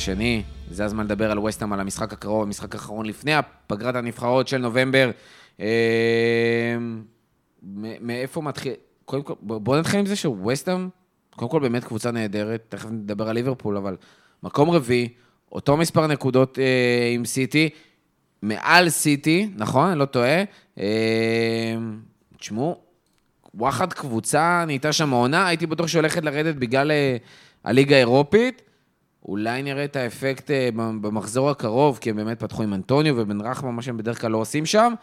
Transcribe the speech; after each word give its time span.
השני. 0.00 0.42
זה 0.70 0.84
הזמן 0.84 1.04
לדבר 1.04 1.30
על 1.30 1.38
ווסטהאם, 1.38 1.72
על 1.72 1.80
המשחק 1.80 2.12
הקרוב, 2.12 2.42
המשחק 2.42 2.74
האחרון 2.74 3.06
לפני 3.06 3.34
הפגרת 3.34 3.94
הנבחרות 3.94 4.48
של 4.48 4.58
נובמבר. 4.58 5.10
אה, 5.60 6.76
מאיפה 8.00 8.42
מתחיל... 8.42 8.72
קודם 9.04 9.22
כל, 9.22 9.34
בואו 9.40 9.80
נתחיל 9.80 10.00
עם 10.00 10.06
זה 10.06 10.16
שווסטהאם, 10.16 10.88
קודם 11.36 11.50
כל 11.50 11.60
באמת 11.60 11.84
קבוצה 11.84 12.10
נהדרת, 12.10 12.64
תכף 12.68 12.88
נדבר 12.90 13.28
על 13.28 13.34
ליברפול, 13.34 13.76
אבל 13.76 13.96
מקום 14.42 14.70
רביעי, 14.70 15.08
אותו 15.52 15.76
מספר 15.76 16.06
נקודות 16.06 16.58
אה, 16.58 17.10
עם 17.14 17.24
סיטי, 17.24 17.68
מעל 18.42 18.88
סיטי, 18.88 19.48
נכון? 19.56 19.88
אני 19.90 19.98
לא 19.98 20.04
טועה. 20.04 20.42
אה, 20.78 21.76
תשמעו, 22.38 22.80
וואחד 23.54 23.92
קבוצה 23.92 24.64
נהייתה 24.66 24.92
שם 24.92 25.10
עונה, 25.10 25.46
הייתי 25.46 25.66
בטוח 25.66 25.86
שהיא 25.86 26.00
הולכת 26.00 26.24
לרדת 26.24 26.54
בגלל 26.54 26.90
הליגה 27.64 27.96
האירופית. 27.96 28.69
אולי 29.28 29.62
נראה 29.62 29.84
את 29.84 29.96
האפקט 29.96 30.50
אה, 30.50 30.68
במחזור 30.74 31.50
הקרוב, 31.50 31.98
כי 32.00 32.10
הם 32.10 32.16
באמת 32.16 32.40
פתחו 32.40 32.62
עם 32.62 32.74
אנטוניו 32.74 33.14
ובן 33.16 33.40
רחמה, 33.40 33.70
מה 33.70 33.82
שהם 33.82 33.96
בדרך 33.96 34.20
כלל 34.20 34.30
לא 34.30 34.38
עושים 34.38 34.66
שם. 34.66 34.94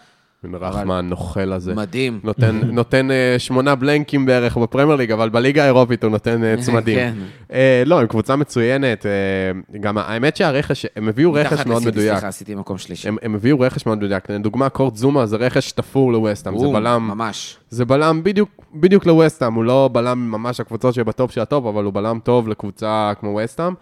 בן 0.44 0.56
רחמה 0.56 0.98
הנוכל 0.98 1.54
הזה. 1.54 1.76
מדהים. 1.76 2.20
נותן, 2.24 2.62
נותן 2.80 3.08
אה, 3.10 3.40
שמונה 3.40 3.76
בלנקים 3.76 4.26
בערך 4.26 4.58
בפרמייר 4.58 4.96
ליג, 4.96 5.12
אבל 5.12 5.30
בליגה 5.30 5.64
האירופית 5.64 6.04
הוא 6.04 6.12
נותן 6.12 6.42
אה, 6.42 6.62
צמדים. 6.62 6.96
כן. 6.96 7.14
אה, 7.48 7.54
לא, 7.86 8.00
הם 8.00 8.08
קבוצה 8.08 8.36
מצוינת. 8.36 9.06
אה, 9.06 9.78
גם 9.80 9.98
האמת 9.98 10.36
שהרכש, 10.36 10.86
הם 10.96 11.10
הביאו 11.10 11.34
רכש 11.34 11.66
מאוד 11.66 11.86
מדויק. 11.86 12.12
סליחה, 12.12 12.28
עשיתי 12.28 12.56
מקום 12.56 12.78
שלישי. 12.78 13.08
הם, 13.08 13.18
הם 13.22 13.36
הביאו 13.36 13.60
רכש 13.60 13.86
מאוד 13.86 13.98
מדויק. 13.98 14.30
לדוגמה, 14.30 14.70
קורט 14.70 14.96
זומה 14.96 15.26
זה 15.26 15.38
רכש 15.38 15.72
תפור 15.72 16.12
לווסטהאם, 16.14 16.58
זה 16.58 16.68
בלם... 16.68 17.08
ממש. 17.08 17.58
זה 17.70 17.86
בלם 17.86 18.24
בדיוק, 18.24 18.50
בדיוק 18.74 19.06
לווסטהאם, 19.06 19.54
הוא 19.54 19.64
לא 19.64 19.90
בלם 19.94 20.32
ממש 20.32 20.60
הקבוצות 20.60 20.94
שבטופ 20.94 21.32
של 21.32 21.42
הטופ, 21.42 21.66
אבל 21.66 21.84
הוא 21.84 21.94
בלם 21.94 22.20
טוב 22.24 22.48
לקבוצה 22.48 23.12
כמו 23.20 23.30
ווסטהאם. 23.30 23.74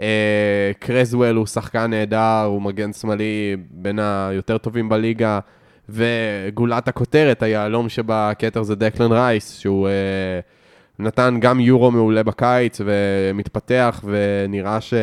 Uh, 0.00 0.02
קרזוול 0.78 1.36
הוא 1.36 1.46
שחקן 1.46 1.90
נהדר, 1.90 2.42
הוא 2.46 2.62
מגן 2.62 2.92
שמאלי 2.92 3.56
בין 3.70 3.98
היותר 3.98 4.58
טובים 4.58 4.88
בליגה. 4.88 5.40
וגולת 5.88 6.88
הכותרת, 6.88 7.42
היהלום 7.42 7.88
שבכתר 7.88 8.62
זה 8.62 8.74
דקלן 8.74 9.12
רייס, 9.12 9.58
שהוא 9.58 9.88
uh, 9.88 11.02
נתן 11.02 11.36
גם 11.40 11.60
יורו 11.60 11.90
מעולה 11.90 12.22
בקיץ 12.22 12.80
ומתפתח, 12.84 14.04
ונראה 14.04 14.80
ש... 14.80 14.94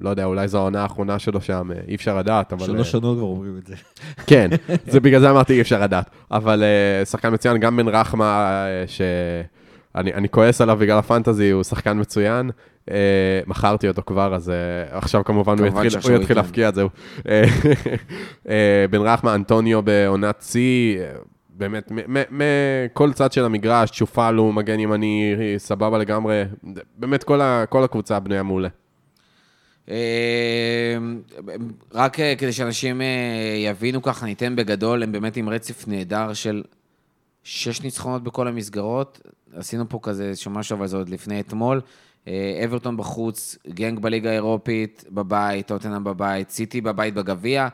לא 0.00 0.10
יודע, 0.10 0.24
אולי 0.24 0.48
זו 0.48 0.58
העונה 0.58 0.82
האחרונה 0.82 1.18
שלו 1.18 1.40
שם, 1.40 1.70
אי 1.88 1.94
אפשר 1.94 2.18
לדעת, 2.18 2.52
אבל... 2.52 2.66
שלוש 2.66 2.90
שנות 2.90 3.16
כבר 3.16 3.26
אומרים 3.26 3.58
את 3.58 3.66
זה. 3.66 3.74
כן, 4.30 4.50
זה 4.86 5.00
בגלל 5.00 5.20
זה 5.20 5.30
אמרתי 5.30 5.52
אי 5.52 5.60
אפשר 5.60 5.82
לדעת. 5.82 6.10
אבל 6.30 6.62
uh, 7.02 7.06
שחקן 7.06 7.34
מצוין, 7.34 7.58
גם 7.58 7.76
בן 7.76 7.88
רחמה, 7.88 8.64
uh, 8.86 8.90
ש... 8.90 9.00
אני, 9.94 10.14
אני 10.14 10.28
כועס 10.28 10.60
עליו 10.60 10.76
בגלל 10.76 10.98
הפנטזי, 10.98 11.50
הוא 11.50 11.62
שחקן 11.62 12.00
מצוין. 12.00 12.50
Uh, 12.86 12.88
מכרתי 13.46 13.88
אותו 13.88 14.02
כבר, 14.06 14.34
אז 14.34 14.48
uh, 14.48 14.52
עכשיו 14.96 15.24
כמובן 15.24 15.58
הוא 15.58 15.66
יתחיל, 15.66 15.90
הוא 16.02 16.20
יתחיל 16.20 16.36
להפקיע 16.36 16.68
את 16.68 16.74
זה. 16.74 16.84
uh, 16.84 17.26
בן 18.90 19.00
רחמה, 19.00 19.34
אנטוניו 19.34 19.82
בעונת 19.82 20.42
שיא, 20.42 20.98
באמת, 21.50 21.92
מכל 22.30 23.12
צד 23.12 23.32
של 23.32 23.44
המגרש, 23.44 23.90
צ'ופל 23.90 24.34
הוא 24.34 24.54
מגן 24.54 24.80
ימני, 24.80 25.34
סבבה 25.58 25.98
לגמרי. 25.98 26.42
באמת, 26.96 27.24
כל, 27.24 27.40
ה, 27.40 27.64
כל 27.68 27.84
הקבוצה 27.84 28.20
בנויה 28.20 28.42
מעולה. 28.42 28.68
רק 31.94 32.16
כדי 32.38 32.52
שאנשים 32.52 33.00
יבינו 33.64 34.02
ככה, 34.02 34.26
ניתן 34.26 34.56
בגדול, 34.56 35.02
הם 35.02 35.12
באמת 35.12 35.36
עם 35.36 35.48
רצף 35.48 35.88
נהדר 35.88 36.32
של 36.32 36.62
שש 37.44 37.82
ניצחונות 37.82 38.22
בכל 38.22 38.48
המסגרות. 38.48 39.20
עשינו 39.56 39.88
פה 39.88 39.98
כזה 40.02 40.24
איזשהו 40.24 40.50
משהו, 40.50 40.76
אבל 40.76 40.86
זה 40.86 40.96
עוד 40.96 41.08
לפני 41.08 41.40
אתמול. 41.40 41.80
אה, 42.28 42.62
אברטון 42.64 42.96
בחוץ, 42.96 43.58
גנג 43.68 43.98
בליגה 43.98 44.30
האירופית 44.30 45.04
בבית, 45.10 45.66
טוטנאם 45.66 46.04
בבית, 46.04 46.50
סיטי 46.50 46.80
בבית 46.80 47.14
בגביע, 47.14 47.68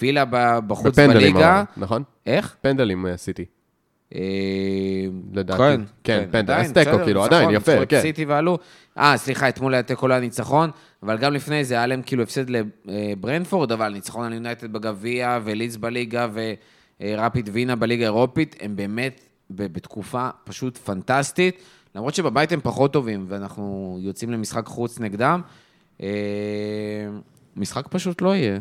וילה 0.00 0.24
בחוץ 0.66 0.86
בפנדלים 0.86 1.32
בליגה. 1.32 1.64
נכון? 1.76 2.02
איך? 2.26 2.56
פנדלים 2.60 3.06
אה, 3.06 3.16
סיטי. 3.16 3.44
אה, 4.14 4.20
לדעתי. 5.32 5.58
כן, 5.62 5.80
כן, 6.04 6.28
פנדל, 6.30 6.52
אז 6.54 6.72
תיקו, 6.72 6.98
כאילו, 7.04 7.24
עדיין, 7.24 7.50
יפה, 7.50 7.86
כן. 7.86 8.00
סיטי 8.00 8.24
ועלו. 8.24 8.58
אה, 8.98 9.16
סליחה, 9.16 9.48
אתמול 9.48 9.74
היה 9.74 9.82
תיקו 9.82 10.08
לא 10.08 10.14
היה 10.14 10.20
ניצחון, 10.20 10.70
אבל 11.02 11.18
גם 11.18 11.32
לפני 11.32 11.64
זה 11.64 11.74
היה 11.74 11.86
להם 11.86 12.02
כאילו 12.02 12.22
הפסד 12.22 12.44
לברנפורד, 12.84 13.72
אבל 13.72 13.88
ניצחון 13.88 14.26
על 14.26 14.32
יונייטד 14.32 14.72
בגביע, 14.72 15.38
ולידס 15.44 15.76
בליגה, 15.76 16.28
ורפיד 17.00 17.50
וינה 17.52 17.76
בליגה 17.76 18.04
האירופית, 18.04 18.56
הם 18.60 18.76
באמת 18.76 19.20
בתקופה 19.50 20.28
פשוט 20.44 20.76
פנטסטית. 20.76 21.62
למרות 21.94 22.14
שבבית 22.14 22.52
הם 22.52 22.60
פחות 22.62 22.92
טובים, 22.92 23.26
ואנחנו 23.28 23.96
יוצאים 24.00 24.30
למשחק 24.30 24.66
חוץ 24.66 25.00
נגדם, 25.00 25.40
אה, 26.02 26.08
משחק 27.56 27.86
פשוט 27.88 28.22
לא 28.22 28.34
יהיה. 28.34 28.58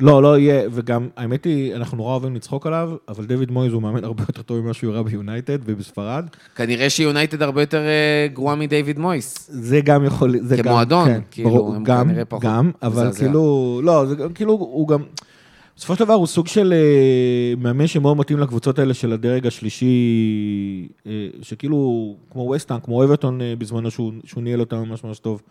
לא, 0.00 0.22
לא 0.22 0.38
יהיה, 0.38 0.68
וגם, 0.72 1.08
האמת 1.16 1.44
היא, 1.44 1.74
אנחנו 1.74 1.96
נורא 1.96 2.10
אוהבים 2.10 2.34
לצחוק 2.34 2.66
עליו, 2.66 2.90
אבל 3.08 3.24
דויד 3.24 3.50
מויז 3.50 3.72
הוא 3.72 3.82
מאמן 3.82 4.04
הרבה 4.04 4.22
יותר 4.28 4.42
טוב 4.42 4.60
ממה 4.60 4.74
שהוא 4.74 4.90
הראה 4.90 5.02
ביונייטד 5.02 5.58
ובספרד. 5.64 6.26
כנראה 6.56 6.90
שיונייטד 6.90 7.42
הרבה 7.42 7.62
יותר 7.62 7.80
אה, 7.80 8.26
גרועה 8.32 8.56
מדייוויד 8.56 8.98
מויס. 8.98 9.50
זה 9.52 9.80
גם 9.80 10.04
יכול, 10.04 10.38
זה 10.42 10.56
גם, 10.56 10.64
כמועדון, 10.64 11.08
כן, 11.08 11.20
כאילו, 11.30 11.50
ברור, 11.50 11.74
הם 11.74 11.84
גם, 11.84 12.08
כנראה 12.08 12.24
פחות. 12.24 12.44
גם, 12.44 12.70
אבל 12.82 13.12
כאילו, 13.12 13.80
לא, 13.84 14.06
זה 14.06 14.16
כאילו, 14.34 14.52
הוא 14.52 14.88
גם... 14.88 15.02
בסופו 15.76 15.94
של 15.94 16.04
דבר 16.04 16.14
הוא 16.14 16.26
סוג 16.26 16.46
של 16.46 16.72
uh, 16.72 17.60
מאמן 17.60 17.86
שמאוד 17.86 18.16
מתאים 18.16 18.38
לקבוצות 18.38 18.78
האלה 18.78 18.94
של 18.94 19.12
הדרג 19.12 19.46
השלישי, 19.46 20.88
uh, 21.04 21.08
שכאילו, 21.42 22.16
כמו 22.30 22.42
ווסטהאם, 22.42 22.80
כמו 22.80 23.04
אברטון 23.04 23.40
uh, 23.40 23.44
בזמנו, 23.58 23.90
שהוא, 23.90 24.12
שהוא 24.24 24.42
ניהל 24.42 24.60
אותם 24.60 24.76
ממש 24.76 25.04
ממש 25.04 25.18
טוב. 25.18 25.42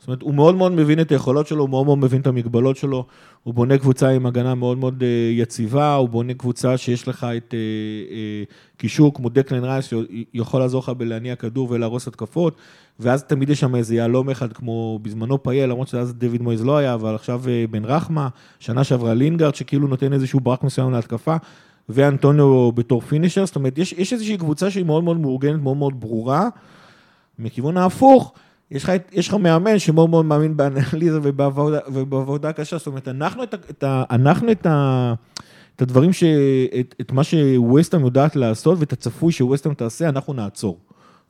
זאת 0.00 0.08
אומרת, 0.08 0.22
הוא 0.22 0.34
מאוד 0.34 0.54
מאוד 0.54 0.72
מבין 0.72 1.00
את 1.00 1.12
היכולות 1.12 1.46
שלו, 1.46 1.62
הוא 1.62 1.70
מאוד 1.70 1.86
מאוד 1.86 1.98
מבין 1.98 2.20
את 2.20 2.26
המגבלות 2.26 2.76
שלו, 2.76 3.06
הוא 3.42 3.54
בונה 3.54 3.78
קבוצה 3.78 4.08
עם 4.08 4.26
הגנה 4.26 4.54
מאוד 4.54 4.78
מאוד 4.78 5.02
אה, 5.02 5.30
יציבה, 5.32 5.94
הוא 5.94 6.08
בונה 6.08 6.34
קבוצה 6.34 6.76
שיש 6.76 7.08
לך 7.08 7.26
את 7.36 7.54
אה, 7.54 7.58
אה, 8.10 8.42
קישור 8.76 9.14
כמו 9.14 9.28
דקלן 9.28 9.64
רייס, 9.64 9.92
שיכול 10.34 10.60
לעזור 10.60 10.82
לך 10.82 10.88
בלהניע 10.88 11.36
כדור 11.36 11.70
ולהרוס 11.70 12.08
התקפות, 12.08 12.56
ואז 13.00 13.24
תמיד 13.24 13.50
יש 13.50 13.60
שם 13.60 13.74
איזה 13.74 13.94
יהלום 13.94 14.30
אחד 14.30 14.52
כמו 14.52 14.98
בזמנו 15.02 15.42
פייל, 15.42 15.70
למרות 15.70 15.88
שאז 15.88 16.14
דויד 16.14 16.42
מויז 16.42 16.64
לא 16.64 16.76
היה, 16.76 16.94
אבל 16.94 17.14
עכשיו 17.14 17.42
בן 17.70 17.84
רחמה, 17.84 18.28
שנה 18.58 18.84
שעברה 18.84 19.14
לינגארד, 19.14 19.54
שכאילו 19.54 19.88
נותן 19.88 20.12
איזשהו 20.12 20.40
ברק 20.40 20.64
מסוים 20.64 20.92
להתקפה. 20.92 21.36
ואנטוניו 21.88 22.72
בתור 22.72 23.00
פינישר, 23.00 23.46
זאת 23.46 23.56
אומרת, 23.56 23.78
יש, 23.78 23.92
יש 23.92 24.12
איזושהי 24.12 24.36
קבוצה 24.36 24.70
שהיא 24.70 24.84
מאוד 24.84 25.04
מאוד 25.04 25.20
מאורגנת, 25.20 25.62
מאוד 25.62 25.76
מאוד 25.76 26.00
ברורה. 26.00 26.48
מכיוון 27.38 27.76
ההפוך, 27.76 28.32
יש 28.70 28.84
לך, 28.84 28.92
יש 29.12 29.28
לך 29.28 29.34
מאמן 29.34 29.78
שמאוד 29.78 30.10
מאוד 30.10 30.24
מאמין 30.24 30.56
באנליזה 30.56 31.18
ובעבודה, 31.22 31.78
ובעבודה 31.92 32.52
קשה, 32.52 32.78
זאת 32.78 32.86
אומרת, 32.86 33.08
אנחנו 33.08 33.42
את, 33.42 33.54
את, 33.54 33.84
אנחנו 34.10 34.52
את, 34.52 34.66
ה, 34.66 35.14
את 35.76 35.82
הדברים, 35.82 36.12
ש, 36.12 36.24
את, 36.80 36.94
את 37.00 37.12
מה 37.12 37.24
שווסטהאם 37.24 38.04
יודעת 38.04 38.36
לעשות 38.36 38.78
ואת 38.78 38.92
הצפוי 38.92 39.32
שווסטהאם 39.32 39.74
תעשה, 39.74 40.08
אנחנו 40.08 40.32
נעצור. 40.32 40.78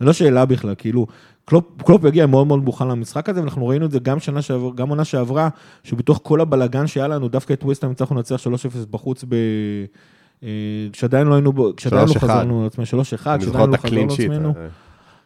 זו 0.00 0.06
לא 0.06 0.12
שאלה 0.12 0.44
בכלל, 0.44 0.74
כאילו, 0.78 1.06
קלופ, 1.44 1.82
קלופ 1.82 2.04
יגיע 2.04 2.26
מאוד 2.26 2.46
מאוד 2.46 2.64
מוכן 2.64 2.88
למשחק 2.88 3.28
הזה, 3.28 3.40
ואנחנו 3.40 3.68
ראינו 3.68 3.86
את 3.86 3.90
זה 3.90 3.98
גם 3.98 4.20
שנה 4.20 4.42
שעברה, 4.42 4.70
גם 4.74 4.88
עונה 4.88 5.04
שעברה, 5.04 5.48
שבתוך 5.84 6.20
כל 6.22 6.40
הבלגן 6.40 6.86
שהיה 6.86 7.08
לנו, 7.08 7.28
דווקא 7.28 7.52
את 7.52 7.64
ווסטהאם 7.64 7.92
הצלחנו 7.92 8.16
לנצח 8.16 8.46
3-0 8.46 8.48
בחוץ 8.90 9.24
ב... 9.28 9.34
אה, 10.42 10.48
כשעדיין 10.92 11.26
לא 11.26 11.34
היינו, 11.34 11.52
כשעדיין 11.76 12.08
לא 12.08 12.14
חזרנו 12.14 12.64
לעצמנו, 12.64 13.02
3-1, 13.02 13.04
כשעדיין 13.14 13.70
לא 13.70 13.76
חזרנו 13.76 14.06
לעצמנו. 14.06 14.54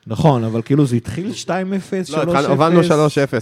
נכון, 0.07 0.45
אבל 0.45 0.63
כאילו 0.63 0.87
זה 0.87 0.97
התחיל 0.97 1.31
2-0, 1.45 1.49
3-0. 2.11 2.17
לא, 2.17 2.47
הובלנו 2.47 2.81
3-0 2.81 2.85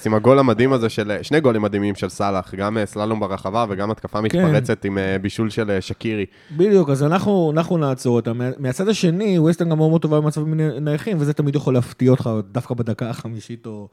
עם 0.06 0.14
הגול 0.14 0.38
המדהים 0.38 0.72
הזה 0.72 0.88
של, 0.88 1.12
שני 1.22 1.40
גולים 1.40 1.62
מדהימים 1.62 1.94
של 1.94 2.08
סאלח, 2.08 2.54
גם 2.54 2.78
אה, 2.78 2.86
סללום 2.86 3.20
ברחבה 3.20 3.66
וגם 3.68 3.90
התקפה 3.90 4.18
כן. 4.18 4.24
מתפרצת 4.24 4.84
עם 4.84 4.98
אה, 4.98 5.18
בישול 5.18 5.50
של 5.50 5.70
אה, 5.70 5.80
שקירי. 5.80 6.26
בדיוק, 6.56 6.90
אז 6.90 7.02
אנחנו, 7.02 7.50
אנחנו 7.54 7.78
נעצור 7.78 8.16
אותם. 8.16 8.40
מהצד 8.58 8.88
השני, 8.88 9.38
ווסטהאם 9.38 9.68
גם 9.70 9.76
מאוד 9.76 10.02
טובה 10.02 10.20
במצבים 10.20 10.60
נייחים, 10.60 11.16
וזה 11.20 11.32
תמיד 11.32 11.54
יכול 11.54 11.74
להפתיע 11.74 12.10
אותך 12.10 12.30
דווקא 12.52 12.74
בדקה 12.74 13.10
החמישית 13.10 13.66
או... 13.66 13.88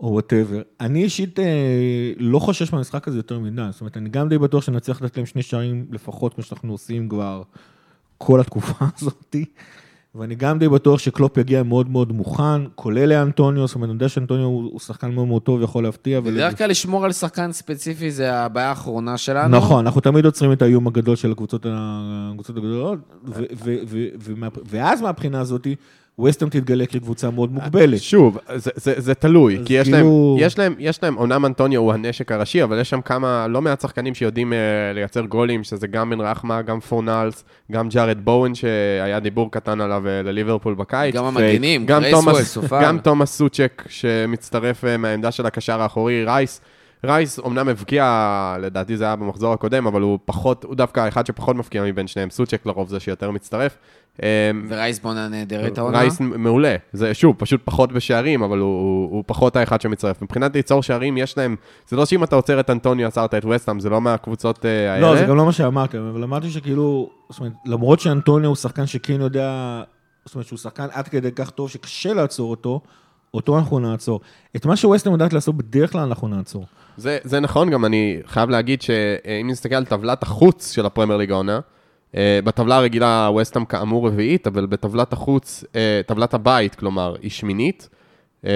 או 0.00 0.12
whatever. 0.12 0.62
אני 0.80 1.02
אישית 1.02 1.38
אה, 1.38 1.44
לא 2.16 2.38
חושש 2.38 2.72
מהמשחק 2.72 3.08
הזה 3.08 3.18
יותר 3.18 3.38
מדי, 3.38 3.62
זאת 3.70 3.80
אומרת, 3.80 3.96
אני 3.96 4.08
גם 4.08 4.28
די 4.28 4.38
בטוח 4.38 4.62
שנצליח 4.62 5.02
לתת 5.02 5.16
להם 5.16 5.26
שני 5.26 5.42
שערים 5.42 5.86
לפחות, 5.90 6.34
כמו 6.34 6.44
שאנחנו 6.44 6.72
עושים 6.72 7.08
כבר 7.08 7.42
כל 8.18 8.40
התקופה 8.40 8.84
הזאתי. 8.96 9.44
ואני 10.14 10.34
גם 10.34 10.58
די 10.58 10.68
בטוח 10.68 10.98
שקלופ 10.98 11.38
יגיע 11.38 11.62
מאוד 11.62 11.88
מאוד 11.88 12.12
מוכן, 12.12 12.62
כולל 12.74 13.08
לאנטוניו, 13.08 13.66
זאת 13.66 13.74
אומרת, 13.74 13.88
אני 13.88 13.94
יודע 13.94 14.08
שאנטוניו 14.08 14.44
הוא 14.46 14.80
שחקן 14.80 15.12
מאוד 15.12 15.28
מאוד 15.28 15.42
טוב, 15.42 15.62
יכול 15.62 15.84
להפתיע. 15.84 16.20
בדרך 16.20 16.58
כלל 16.58 16.70
לשמור 16.70 17.04
על 17.04 17.12
שחקן 17.12 17.52
ספציפי 17.52 18.10
זה 18.10 18.34
הבעיה 18.34 18.68
האחרונה 18.68 19.18
שלנו. 19.18 19.56
נכון, 19.56 19.86
אנחנו 19.86 20.00
תמיד 20.00 20.24
עוצרים 20.24 20.52
את 20.52 20.62
האיום 20.62 20.86
הגדול 20.86 21.16
של 21.16 21.32
הקבוצות 21.32 21.66
הגדולות, 22.48 22.98
ואז 24.64 25.02
מהבחינה 25.02 25.40
הזאת, 25.40 25.66
ווסטהאם 26.18 26.50
תתגלה 26.50 26.86
כקבוצה 26.86 27.30
מאוד 27.30 27.52
מוגבלת. 27.52 28.00
שוב, 28.02 28.38
זה, 28.54 28.70
זה, 28.74 28.94
זה 28.96 29.14
תלוי, 29.14 29.58
כי 29.64 29.74
יש, 29.74 29.88
כאילו- 29.88 30.36
להם, 30.38 30.46
יש 30.46 30.58
להם, 30.58 30.74
יש 30.78 31.02
להם, 31.02 31.16
אומנם 31.16 31.46
אנטוניו 31.46 31.80
הוא 31.80 31.92
הנשק 31.92 32.32
הראשי, 32.32 32.62
אבל 32.62 32.80
יש 32.80 32.90
שם 32.90 33.00
כמה, 33.00 33.46
לא 33.48 33.62
מעט 33.62 33.80
שחקנים 33.80 34.14
שיודעים 34.14 34.52
אה, 34.52 34.56
לייצר 34.94 35.20
גולים, 35.20 35.64
שזה 35.64 35.86
גם 35.86 36.10
בן 36.10 36.20
רחמה, 36.20 36.62
גם 36.62 36.80
פורנלס, 36.80 37.44
גם 37.72 37.88
ג'ארוד 37.88 38.18
בואן, 38.24 38.54
שהיה 38.54 39.20
דיבור 39.20 39.50
קטן 39.50 39.80
עליו 39.80 40.02
אה, 40.04 40.26
לליברפול 40.26 40.74
בקיץ. 40.74 41.14
גם 41.14 41.24
המגנים, 41.24 41.86
תומאס- 41.86 42.42
סופר. 42.42 42.82
גם 42.82 42.98
תומאס 42.98 43.36
סוצ'ק, 43.38 43.82
שמצטרף 43.88 44.84
אה, 44.84 44.96
מהעמדה 44.98 45.30
של 45.30 45.46
הקשר 45.46 45.80
האחורי, 45.82 46.24
רייס. 46.24 46.60
רייס 47.04 47.38
אומנם 47.38 47.68
הבקיע, 47.68 48.56
לדעתי 48.60 48.96
זה 48.96 49.04
היה 49.04 49.16
במחזור 49.16 49.52
הקודם, 49.52 49.86
אבל 49.86 50.02
הוא 50.02 50.18
פחות, 50.24 50.64
הוא 50.64 50.74
דווקא 50.74 51.00
האחד 51.00 51.26
שפחות 51.26 51.56
מבקיע 51.56 51.82
מבין 51.82 52.06
שניהם. 52.06 52.30
סוצ'ק 52.30 52.66
לרוב 52.66 52.88
זה 52.88 53.00
שיותר 53.00 53.30
מצטרף. 53.30 53.76
אמ, 54.22 54.26
ורייס 54.68 54.98
בונה 54.98 55.28
נהדרת 55.28 55.78
העונה. 55.78 55.98
רייס 55.98 56.20
מעולה. 56.20 56.76
זה 56.92 57.14
שוב, 57.14 57.36
פשוט 57.38 57.60
פחות 57.64 57.92
בשערים, 57.92 58.42
אבל 58.42 58.58
הוא, 58.58 58.80
הוא, 58.80 59.10
הוא 59.10 59.24
פחות 59.26 59.56
האחד 59.56 59.80
שמצטרף. 59.80 60.22
מבחינת 60.22 60.54
ליצור 60.54 60.82
שערים, 60.82 61.16
יש 61.16 61.38
להם... 61.38 61.56
זה 61.88 61.96
לא 61.96 62.06
שאם 62.06 62.24
אתה 62.24 62.36
עוצר 62.36 62.60
את 62.60 62.70
אנטוניו, 62.70 63.06
עצרת 63.06 63.34
את 63.34 63.44
וסטאם, 63.44 63.80
זה 63.80 63.90
לא 63.90 64.00
מהקבוצות 64.00 64.64
אה, 64.64 64.92
האלה. 64.92 65.10
לא, 65.10 65.16
זה 65.16 65.24
גם 65.24 65.36
לא 65.36 65.44
מה 65.44 65.52
שאמרתי, 65.52 65.98
אבל 65.98 66.22
אמרתי 66.22 66.50
שכאילו, 66.50 67.10
זאת 67.30 67.40
אומרת, 67.40 67.52
למרות 67.66 68.00
שאנטוניו 68.00 68.48
הוא 68.48 68.56
שחקן 68.56 68.86
שכן 68.86 69.20
יודע, 69.20 69.82
זאת 70.24 70.34
אומרת 70.34 70.46
שהוא 70.46 70.58
שחקן 70.58 70.86
עד 70.92 71.08
כדי 71.08 71.32
כך 71.32 71.50
טוב 71.50 71.70
שקשה 71.70 72.14
לעצור 72.14 72.50
אותו, 72.50 72.80
אותו 73.34 73.58
אנחנו 73.58 73.78
נעצור. 73.78 74.20
את 74.56 74.66
מה 74.66 74.76
שווסטהאם 74.76 75.12
יודעת 75.12 75.32
לעשות 75.32 75.56
בדרך 75.56 75.92
כלל 75.92 76.00
אנחנו 76.00 76.28
נעצור. 76.28 76.64
זה, 76.96 77.18
זה 77.24 77.40
נכון, 77.40 77.70
גם 77.70 77.84
אני 77.84 78.20
חייב 78.26 78.50
להגיד 78.50 78.82
שאם 78.82 79.46
נסתכל 79.50 79.74
על 79.74 79.84
טבלת 79.84 80.22
החוץ 80.22 80.72
של 80.72 80.86
הפרמייר 80.86 81.18
ליג 81.18 81.30
העונה, 81.30 81.60
אה, 82.16 82.40
בטבלה 82.44 82.76
הרגילה 82.76 83.30
וסטאם 83.36 83.64
כאמור 83.64 84.08
רביעית, 84.08 84.46
אבל 84.46 84.66
בטבלת 84.66 85.12
החוץ, 85.12 85.64
אה, 85.76 86.00
טבלת 86.06 86.34
הבית, 86.34 86.74
כלומר, 86.74 87.14
היא 87.22 87.30
שמינית, 87.30 87.88
אה, 88.46 88.50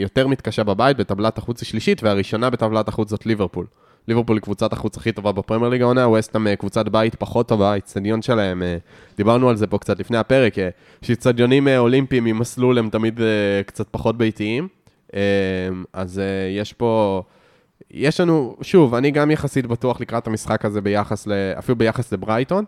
יותר 0.00 0.26
מתקשה 0.26 0.64
בבית, 0.64 0.96
בטבלת 0.96 1.38
החוץ 1.38 1.60
היא 1.60 1.66
שלישית, 1.66 2.02
והראשונה 2.02 2.50
בטבלת 2.50 2.88
החוץ 2.88 3.10
זאת 3.10 3.26
ליברפול. 3.26 3.66
ליברפול 4.08 4.38
קבוצת 4.38 4.72
החוץ 4.72 4.96
הכי 4.96 5.12
טובה 5.12 5.32
בפרמייר 5.32 5.70
ליג 5.70 5.82
העונה, 5.82 6.08
וסטאם 6.08 6.46
אה, 6.46 6.56
קבוצת 6.56 6.88
בית 6.88 7.14
פחות 7.14 7.48
טובה, 7.48 7.72
האצטדיון 7.72 8.22
שלהם, 8.22 8.62
אה, 8.62 8.76
דיברנו 9.16 9.48
על 9.48 9.56
זה 9.56 9.66
פה 9.66 9.78
קצת 9.78 10.00
לפני 10.00 10.18
הפרק, 10.18 10.58
אה, 10.58 10.68
שאצטדיונים 11.02 11.68
אה, 11.68 11.78
אולימפיים 11.78 12.26
עם 12.26 12.38
מסלול 12.38 12.78
הם 12.78 12.90
תמיד 12.90 13.20
קצת 13.66 13.88
פחות 13.90 14.18
ביתיים, 14.18 14.68
אז 15.92 16.20
יש 16.60 16.72
פה... 16.72 17.22
יש 17.90 18.20
לנו, 18.20 18.56
שוב, 18.62 18.94
אני 18.94 19.10
גם 19.10 19.30
יחסית 19.30 19.66
בטוח 19.66 20.00
לקראת 20.00 20.26
המשחק 20.26 20.64
הזה 20.64 20.80
ביחס, 20.80 21.26
ל, 21.26 21.32
אפילו 21.58 21.78
ביחס 21.78 22.12
לברייטון, 22.12 22.64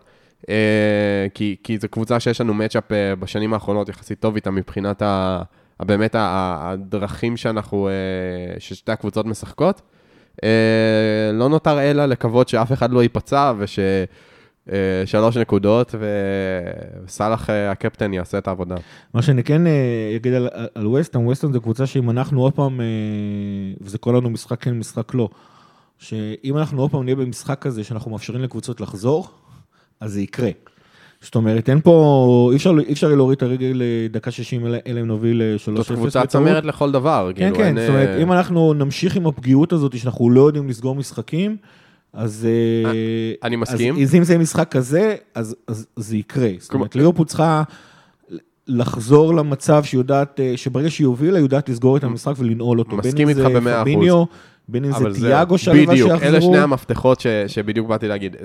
כי, 1.35 1.57
כי 1.63 1.79
זו 1.79 1.89
קבוצה 1.89 2.21
שיש 2.21 2.41
לנו 2.41 2.55
מצ'אפ 2.55 2.85
בשנים 3.21 3.55
האחרונות 3.55 3.89
יחסית 3.89 4.21
טוב 4.21 4.35
איתה 4.35 4.51
מבחינת 4.51 5.03
ה, 5.03 5.43
באמת 5.81 6.15
הדרכים 6.19 7.37
שאנחנו, 7.37 7.89
ששתי 8.59 8.93
הקבוצות 8.93 9.27
משחקות. 9.27 9.83
אה, 10.45 11.33
לא 11.33 11.49
נותר 11.49 11.81
אלא 11.81 12.07
לקוות 12.07 12.49
שאף 12.49 12.73
אחד 12.73 12.91
לא 12.91 13.03
ייפצע 13.03 13.53
וש... 13.59 13.79
אה, 14.73 15.07
שלוש 15.07 15.37
נקודות, 15.37 15.95
וסאלח 17.05 17.51
אה, 17.51 17.71
הקפטן 17.71 18.15
יעשה 18.15 18.39
את 18.39 18.49
העבודה. 18.49 18.75
מה 19.15 19.23
שאני 19.23 19.45
כן 19.45 19.67
אה, 19.67 20.13
אגיד 20.17 20.35
על, 20.35 20.49
על 20.75 20.87
ווסטהאם, 20.87 21.27
ווסטהאם 21.27 21.53
זו 21.53 21.61
קבוצה 21.61 21.87
שאם 21.87 22.11
אנחנו 22.11 22.43
עוד 22.43 22.53
פעם, 22.53 22.81
וזה 23.81 23.99
קורה 23.99 24.17
לנו 24.17 24.31
משחק 24.31 24.63
כן, 24.63 24.79
משחק 24.79 25.15
לא, 25.15 25.29
שאם 25.99 26.57
אנחנו 26.57 26.81
עוד 26.81 26.91
פעם 26.91 27.05
נהיה 27.05 27.17
במשחק 27.17 27.59
כזה 27.61 27.85
שאנחנו 27.85 28.11
מאפשרים 28.11 28.43
לקבוצות 28.43 28.81
לחזור, 28.81 29.29
אז 30.01 30.13
זה 30.13 30.21
יקרה. 30.21 30.51
זאת 31.21 31.35
אומרת, 31.35 31.69
אין 31.69 31.81
פה, 31.81 32.49
אי 32.51 32.57
אפשר, 32.57 32.73
אי 32.87 32.93
אפשר 32.93 33.09
להוריד 33.09 33.37
את 33.37 33.43
הרגל 33.43 33.73
לדקה 33.75 34.31
60, 34.31 34.67
אלא 34.67 35.01
אם 35.01 35.07
נוביל 35.07 35.43
3-0. 35.57 35.77
זאת 35.77 35.93
קבוצה. 35.93 36.27
צמרת 36.27 36.65
לכל 36.65 36.93
דבר. 36.93 37.31
כן, 37.35 37.41
כאילו, 37.41 37.57
כן, 37.57 37.65
אין, 37.65 37.81
זאת 37.81 37.89
אומרת, 37.89 38.09
אה, 38.09 38.23
אם 38.23 38.33
אנחנו 38.33 38.75
נמשיך 38.75 39.17
עם 39.17 39.27
הפגיעות 39.27 39.73
הזאת, 39.73 39.99
שאנחנו 39.99 40.31
לא 40.31 40.41
יודעים 40.47 40.69
לסגור 40.69 40.95
משחקים, 40.95 41.57
אז... 42.13 42.49
אה, 42.49 43.33
אני 43.43 43.57
מסכים. 43.57 44.03
אז 44.03 44.15
אם 44.15 44.25
זה 44.25 44.39
משחק 44.39 44.71
כזה, 44.71 45.15
אז 45.35 45.57
אז 45.67 45.87
זה 45.97 46.17
יקרה. 46.17 46.51
זאת 46.59 46.75
אומרת, 46.75 46.97
ליברפול 46.97 47.27
צריכה 47.27 47.63
לחזור 48.69 49.35
למצב 49.35 49.85
שהיא 49.85 49.99
יודעת, 49.99 50.41
אה, 50.41 50.53
שברגע 50.57 50.91
שהיא 50.91 51.07
הובילה, 51.07 51.37
היא 51.37 51.45
יודעת 51.45 51.69
לסגור 51.69 51.97
את 51.97 52.05
המשחק 52.05 52.35
ולנעול 52.39 52.79
אותו. 52.79 52.97
מסכים 52.97 53.29
איתך 53.29 53.41
במאה 53.41 53.83
אחוז. 53.83 54.27
בין 54.69 54.85
אם 54.85 54.93
זה 54.93 55.21
תיאגו 55.21 55.59
שלווה 55.59 55.87
בדיוק, 55.87 56.11
שיחזרו. 56.11 56.29
אלה 56.29 56.41
שני 56.41 56.59
המפתחות 56.59 57.21
ש, 57.21 57.27
שבדיוק 57.47 57.89
באתי 57.89 58.09
להגיד. 58.09 58.37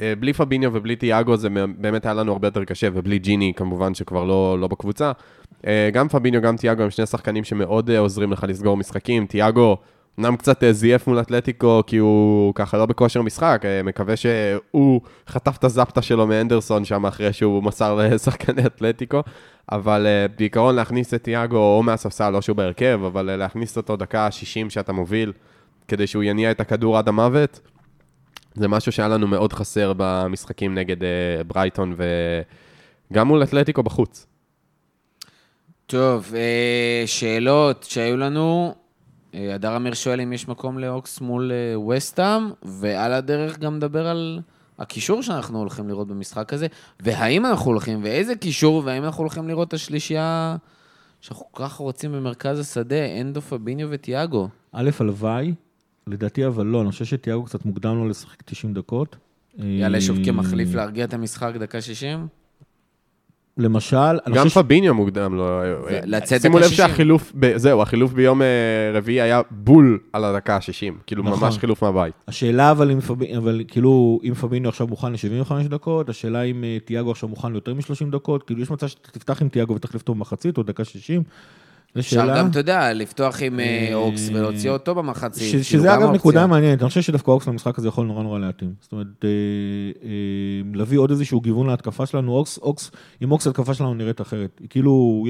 אה, 0.00 0.12
בלי 0.20 0.32
פביניו 0.32 0.70
ובלי 0.74 0.96
תיאגו 0.96 1.36
זה 1.36 1.48
באמת 1.78 2.04
היה 2.06 2.14
לנו 2.14 2.32
הרבה 2.32 2.48
יותר 2.48 2.64
קשה, 2.64 2.88
ובלי 2.94 3.18
ג'יני 3.18 3.52
כמובן 3.56 3.94
שכבר 3.94 4.24
לא, 4.24 4.56
לא 4.60 4.66
בקבוצה. 4.66 5.12
אה, 5.66 5.90
גם 5.92 6.08
פביניו, 6.08 6.40
גם 6.40 6.56
תיאגו 6.56 6.82
הם 6.82 6.90
שני 6.90 7.06
שחקנים 7.06 7.44
שמאוד 7.44 7.90
אה, 7.90 7.98
עוזרים 7.98 8.32
לך 8.32 8.44
לסגור 8.48 8.76
משחקים. 8.76 9.26
תיאגו 9.26 9.76
אמנם 10.18 10.36
קצת 10.36 10.64
זייף 10.70 11.06
מול 11.06 11.20
אתלטיקו, 11.20 11.82
כי 11.86 11.96
הוא 11.96 12.54
ככה 12.54 12.76
לא 12.76 12.86
בכושר 12.86 13.22
משחק, 13.22 13.62
מקווה 13.84 14.14
שהוא 14.16 15.00
חטף 15.28 15.56
את 15.56 15.64
הזפטה 15.64 16.02
שלו 16.02 16.26
מאנדרסון 16.26 16.84
שם 16.84 17.06
אחרי 17.06 17.32
שהוא 17.32 17.62
מסר 17.62 17.94
לשחקני 17.94 18.66
אתלטיקו, 18.66 19.22
אבל 19.72 20.06
בעיקרון 20.38 20.74
להכניס 20.74 21.14
את 21.14 21.24
תיאגו 21.24 21.56
או 21.56 21.82
מהספסל, 21.82 22.30
לא 22.30 22.40
שהוא 22.40 22.56
בהרכב, 22.56 23.00
אבל 23.06 23.36
להכניס 23.36 23.76
אותו 23.76 23.96
דקה 23.96 24.30
60 24.30 24.70
שאתה 24.70 24.92
מוביל, 24.92 25.32
כדי 25.88 26.06
שהוא 26.06 26.22
יניע 26.22 26.50
את 26.50 26.60
הכדור 26.60 26.98
עד 26.98 27.08
המוות, 27.08 27.60
זה 28.56 28.68
משהו 28.68 28.92
שהיה 28.92 29.08
לנו 29.08 29.26
מאוד 29.26 29.52
חסר 29.52 29.92
במשחקים 29.96 30.74
נגד 30.74 31.04
אה, 31.04 31.44
ברייטון 31.46 31.94
וגם 33.10 33.28
מול 33.28 33.42
אתלטיקו 33.42 33.82
בחוץ. 33.82 34.26
טוב, 35.86 36.32
אה, 36.34 37.02
שאלות 37.06 37.82
שהיו 37.82 38.16
לנו. 38.16 38.74
אה, 39.34 39.54
הדר 39.54 39.76
אמיר 39.76 39.94
שואל 39.94 40.20
אם 40.20 40.32
יש 40.32 40.48
מקום 40.48 40.78
לאוקס 40.78 41.20
מול 41.20 41.52
אה, 41.52 41.80
וסטאם, 41.80 42.50
ועל 42.62 43.12
הדרך 43.12 43.58
גם 43.58 43.76
נדבר 43.76 44.06
על 44.06 44.40
הקישור 44.78 45.22
שאנחנו 45.22 45.58
הולכים 45.58 45.88
לראות 45.88 46.08
במשחק 46.08 46.52
הזה, 46.52 46.66
והאם 47.00 47.46
אנחנו 47.46 47.70
הולכים, 47.70 48.00
ואיזה 48.02 48.34
קישור, 48.34 48.82
והאם 48.84 49.04
אנחנו 49.04 49.20
הולכים 49.22 49.48
לראות 49.48 49.68
את 49.68 49.74
השלישייה 49.74 50.56
שאנחנו 51.20 51.46
כל 51.50 51.62
כך 51.64 51.72
רוצים 51.72 52.12
במרכז 52.12 52.58
השדה, 52.58 53.20
אנדו, 53.20 53.40
פביניו 53.40 53.88
וטיאגו. 53.90 54.48
א', 54.72 54.90
הלוואי, 55.00 55.54
לדעתי 56.08 56.46
אבל 56.46 56.66
לא, 56.66 56.82
אני 56.82 56.90
חושב 56.90 57.04
שתיאגו 57.04 57.42
קצת 57.44 57.64
מוקדם 57.64 57.96
לו 57.96 58.08
לשחק 58.08 58.42
90 58.44 58.74
דקות. 58.74 59.16
יעלה 59.58 60.00
שוב 60.00 60.18
אה, 60.18 60.24
כמחליף 60.24 60.74
להרגיע 60.74 61.04
את 61.04 61.14
המשחק 61.14 61.52
דקה 61.60 61.80
60? 61.80 62.26
למשל, 63.58 63.96
אני 64.26 64.34
גם. 64.34 64.48
פביניו 64.48 64.94
מוקדם 64.94 65.34
לו. 65.34 65.46
זה- 65.88 66.00
לצאת 66.04 66.42
שימו 66.42 66.56
דקה 66.58 66.66
לב 66.66 66.70
60. 66.72 66.86
שהחילוף, 66.88 67.32
ב- 67.40 67.56
זהו, 67.56 67.82
החילוף 67.82 68.12
ביום 68.12 68.40
רביעי 68.94 69.20
היה 69.20 69.40
בול 69.50 69.98
על 70.12 70.24
הדקה 70.24 70.56
ה-60. 70.56 70.94
כאילו, 71.06 71.22
נכון. 71.22 71.44
ממש 71.44 71.58
חילוף 71.58 71.82
מהבית. 71.82 72.14
השאלה 72.28 72.70
אבל 72.70 72.90
אם 72.90 73.00
פביניו, 73.00 73.38
אבל 73.38 73.62
כאילו, 73.68 74.20
אם 74.24 74.34
פביניו 74.34 74.68
עכשיו 74.68 74.86
מוכן 74.86 75.12
ל-75 75.12 75.68
דקות, 75.68 76.08
השאלה 76.08 76.42
אם 76.42 76.64
תיאגו 76.84 77.10
עכשיו 77.10 77.28
מוכן 77.28 77.52
ליותר 77.52 77.74
מ-30 77.74 78.10
דקות, 78.12 78.42
כאילו 78.42 78.62
יש 78.62 78.70
מצב 78.70 78.86
שאתה 78.86 79.10
תפתח 79.10 79.42
עם 79.42 79.48
תיאגו 79.48 79.74
ותחליף 79.74 80.02
אותו 80.02 80.14
במחצית, 80.14 80.58
או 80.58 80.62
דקה 80.62 80.84
60. 80.84 81.22
אפשר. 81.98 82.36
גם, 82.36 82.50
אתה 82.50 82.58
יודע, 82.58 82.92
לפתוח 82.92 83.42
עם 83.42 83.60
אה, 83.60 83.86
אה, 83.90 83.94
אוקס 83.94 84.28
ולהוציא 84.32 84.70
אותו 84.70 84.94
במחצית. 84.94 85.42
ש- 85.42 85.50
כאילו, 85.50 85.64
שזה 85.64 85.94
אגב. 85.94 86.10
נקודה 86.10 86.46
מעניינת, 86.46 86.80
אני 86.82 86.88
חושב 86.88 87.02
שדווקא 87.02 87.30
אוקס 87.30 87.46
למשחק 87.48 87.78
הזה 87.78 87.88
יכול 87.88 88.06
נורא 88.06 88.22
נורא 88.22 88.38
להתאים. 88.38 88.72
זאת 88.80 88.92
אומרת, 88.92 89.06
אה, 89.24 89.28
להביא 90.74 90.98
עוד 90.98 91.10
איזשהו 91.10 91.40
גיוון 91.40 91.66
להתקפה 91.66 92.06
שלנו, 92.06 92.32
אוקס, 92.32 92.58
אוקס, 92.58 92.90
עם 93.20 93.32
אוקס 93.32 93.46
התקפה 93.46 93.74
שלנו 93.74 93.94
נראית 93.94 94.20
אחרת. 94.20 94.60
כאילו, 94.70 95.24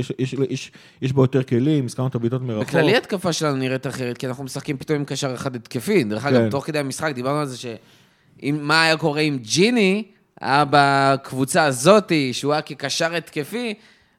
יש- 1.00 1.12
בה 1.12 1.22
יותר 1.22 1.42
כלים, 1.42 1.84
הזכרנו 1.84 2.08
את 2.08 2.14
הבעיטות 2.14 2.42
מרחוק. 2.42 2.68
בכללי 2.68 2.96
התקפה 2.96 3.32
שלנו 3.32 3.56
נראית 3.56 3.86
אחרת, 3.86 4.18
כי 4.18 4.26
אנחנו 4.26 4.44
משחקים 4.44 4.76
פתאום 4.76 4.98
עם 4.98 5.04
קשר 5.04 5.34
אחד 5.34 5.56
התקפי. 5.56 6.04
דרך 6.04 6.22
כן. 6.22 6.28
אגב, 6.34 6.50
תוך 6.50 6.66
כדי 6.66 6.78
המשחק 6.78 7.12
דיברנו 7.14 7.38
על 7.38 7.46
זה 7.46 7.56
שמה 7.58 8.82
היה 8.82 8.96
קורה 8.96 9.20
אם 9.20 9.38
ג'יני 9.42 10.04
היה 10.40 10.64
בקבוצה 10.70 11.64
הזאתי, 11.64 12.32
שהוא 12.32 12.52
היה 12.52 12.62
כקשר 12.62 13.14
התקפי, 13.14 13.74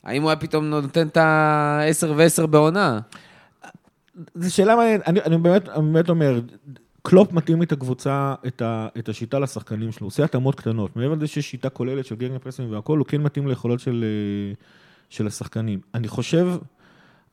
האם 0.08 0.22
הוא 0.22 0.30
היה 0.30 0.36
פתאום 0.36 0.66
נותן 0.66 1.08
את 1.08 1.18
ה-10 1.18 2.08
ו-10 2.16 2.46
בעונה? 2.46 3.00
זו 4.36 4.56
שאלה 4.56 4.76
מעניינת, 4.76 5.08
אני, 5.08 5.22
אני 5.22 5.38
באמת, 5.38 5.70
אני 5.70 5.92
באמת 5.92 6.10
אומר, 6.10 6.40
קלופ 7.02 7.34
מתאים 7.34 7.64
את 7.64 7.72
הקבוצה, 7.72 8.36
את, 8.48 8.62
ה, 8.62 8.88
את 8.98 9.10
השיטה 9.10 9.40
לשחקנים 9.40 9.92
שלו, 9.92 10.02
הוא 10.02 10.08
עושה 10.08 10.24
התאמות 10.24 10.56
קטנות. 10.56 10.96
מעבר 10.96 11.14
לזה 11.14 11.28
שיש 11.28 11.52
שיטה 11.52 11.70
כוללת 11.70 12.06
של 12.06 12.16
גגן 12.16 12.38
pressing 12.38 12.72
והכל, 12.72 12.98
הוא 12.98 13.06
כן 13.06 13.22
מתאים 13.22 13.48
ליכולות 13.48 13.80
של, 13.80 14.06
אה, 14.08 14.54
של 15.10 15.28
השחקנים. 15.28 15.80
אני 15.94 16.08
חושב, 16.08 16.48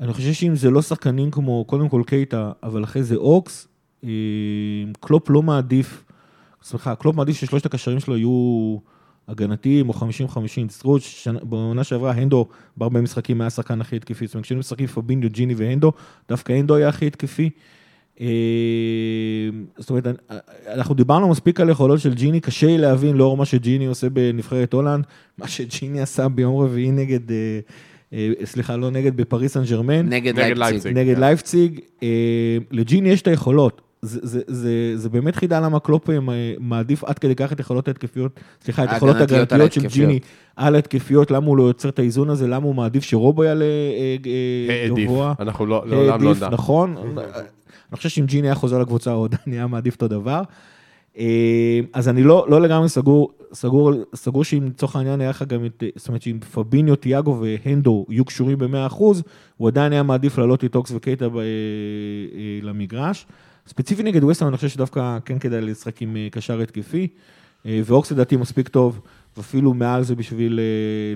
אני 0.01 0.13
חושב 0.13 0.33
שאם 0.33 0.57
זה 0.57 0.71
לא 0.71 0.83
שחקנים 0.83 1.31
כמו, 1.31 1.65
קודם 1.65 1.89
כל 1.89 2.03
קייטה, 2.07 2.53
אבל 2.63 2.85
אחרי 2.85 3.03
זה 3.03 3.17
אוקס, 3.17 3.69
אה, 4.05 4.11
קלופ 5.01 5.31
לא 5.31 5.43
מעדיף, 5.43 6.05
סליחה, 6.63 6.95
קלופ 6.95 7.17
מעדיף 7.17 7.37
ששלושת 7.37 7.67
הקשרים 7.67 8.01
שלו 8.01 8.17
יהיו 8.17 8.79
הגנתיים 9.29 9.89
או 9.89 9.95
50-50. 9.95 10.69
תזכרו, 10.69 11.01
שנה- 11.01 11.39
בעונה 11.43 11.85
שעברה 11.85 12.13
הנדו 12.13 12.47
בהרבה 12.77 13.01
משחקים 13.01 13.41
היה 13.41 13.47
השחקן 13.47 13.81
הכי 13.81 13.97
התקפי. 13.97 14.27
זאת 14.27 14.35
אומרת, 14.35 14.45
כשהיינו 14.45 14.61
משחקים 14.61 14.87
פביניו, 14.87 15.31
ג'יני 15.31 15.55
והנדו, 15.55 15.93
דווקא 16.29 16.53
הנדו 16.53 16.75
היה 16.75 16.89
הכי 16.89 17.07
התקפי. 17.07 17.51
אה, 18.21 18.27
זאת 19.79 19.91
אומרת, 19.91 20.07
אנחנו 20.75 20.95
דיברנו 20.95 21.29
מספיק 21.29 21.61
על 21.61 21.71
יכולות 21.71 22.01
של 22.01 22.15
ג'יני, 22.15 22.41
קשה 22.41 22.67
לי 22.67 22.79
להבין 22.79 23.17
לאור 23.17 23.37
מה 23.37 23.45
שג'יני 23.45 23.87
עושה 23.87 24.09
בנבחרת 24.11 24.73
הולנד, 24.73 25.05
מה 25.39 25.49
שג'יני 25.49 26.01
עשה 26.01 26.29
ביום 26.29 26.57
רביעי 26.63 26.91
נגד, 26.91 27.31
אה, 27.31 27.37
אה, 28.13 28.31
סליחה, 28.45 28.77
לא 28.77 28.91
נגד, 28.91 29.17
בפריס 29.17 29.53
סן 29.53 29.65
ג'רמן. 29.65 30.09
נגד 30.09 30.39
לייפציג. 30.59 30.99
נגד 30.99 31.15
כן. 31.15 31.21
לייפציג. 31.21 31.81
לג'יני 32.71 33.09
יש 33.09 33.23
את 33.23 33.27
היכולות. 33.27 33.81
זה, 34.05 34.21
זה, 34.23 34.41
זה, 34.47 34.93
זה 34.95 35.09
באמת 35.09 35.37
חידה 35.37 35.61
למה 35.61 35.81
קלופ 35.81 36.11
אה, 36.11 36.19
מעדיף 36.61 37.05
עד 37.05 37.19
כדי 37.19 37.35
כך 37.35 37.53
את 37.53 37.61
יכולות 37.61 37.89
ההתקפיות, 37.89 38.41
סליחה, 38.65 38.85
את 38.85 38.89
יכולות 38.97 39.17
הגנתיות 39.17 39.73
של. 39.73 39.87
ג'יני 39.87 40.19
על 40.57 40.75
ההתקפיות, 40.75 41.31
למה 41.31 41.47
הוא 41.47 41.57
לא 41.57 41.63
יוצר 41.63 41.89
את 41.89 41.99
האיזון 41.99 42.31
הזה, 42.31 42.47
למה 42.47 42.67
הוא 42.67 42.75
מעדיף 42.75 43.05
שרובו 43.05 43.45
יעלה 43.45 43.65
אה, 43.65 44.17
אה. 44.69 45.05
גבוה. 45.05 45.35
אנחנו 45.41 45.67
לא, 45.67 45.83
לעולם 45.87 46.23
לא 46.23 46.35
נדע. 46.35 46.49
נכון. 46.49 46.97
אני 46.97 47.97
חושב 47.97 48.09
שאם 48.09 48.25
ג'יני 48.27 48.47
היה 48.47 48.55
חוזר 48.55 48.79
לקבוצה, 48.79 49.13
הוא 49.13 49.25
עדיין 49.25 49.43
היה 49.47 49.67
מעדיף 49.67 49.95
אותו 49.95 50.09
דבר. 50.09 50.43
אז 51.93 52.09
אני 52.09 52.23
לא, 52.23 52.47
לא 52.49 52.61
לגמרי 52.61 52.89
סגור, 52.89 53.33
סגור, 53.53 53.93
סגור 54.15 54.45
שאם 54.45 54.67
לצורך 54.67 54.97
העניין 54.97 55.21
היה 55.21 55.31
לך 55.31 55.43
גם 55.43 55.65
את, 55.65 55.83
זאת 55.97 56.09
אומרת 56.09 56.23
שאם 56.23 56.39
פביניו, 56.41 56.97
תיאגו 56.97 57.41
והנדו 57.41 58.07
יהיו 58.09 58.25
קשורים 58.25 58.59
ב-100%, 58.59 59.03
הוא 59.57 59.69
עדיין 59.69 59.93
היה 59.93 60.03
מעדיף 60.03 60.39
לעלות 60.39 60.65
את 60.65 60.75
אוקס 60.75 60.93
וקייטה 60.95 61.29
ב- 61.29 61.37
אה, 61.37 61.43
אה, 61.43 62.59
למגרש. 62.63 63.27
ספציפית 63.67 64.07
נגד 64.07 64.25
ווסטהאם, 64.25 64.49
אני 64.49 64.57
חושב 64.57 64.69
שדווקא 64.69 65.19
כן 65.25 65.39
כדאי 65.39 65.61
לשחק 65.61 66.03
עם 66.03 66.17
אה, 66.17 66.29
קשר 66.31 66.61
התקפי, 66.61 67.09
אה, 67.67 67.81
ואוקס 67.85 68.13
לדעתי 68.13 68.37
מספיק 68.37 68.69
טוב, 68.69 69.01
ואפילו 69.37 69.75
מעל 69.75 70.03
זה 70.03 70.15
בשביל 70.15 70.61
אה, 70.61 70.65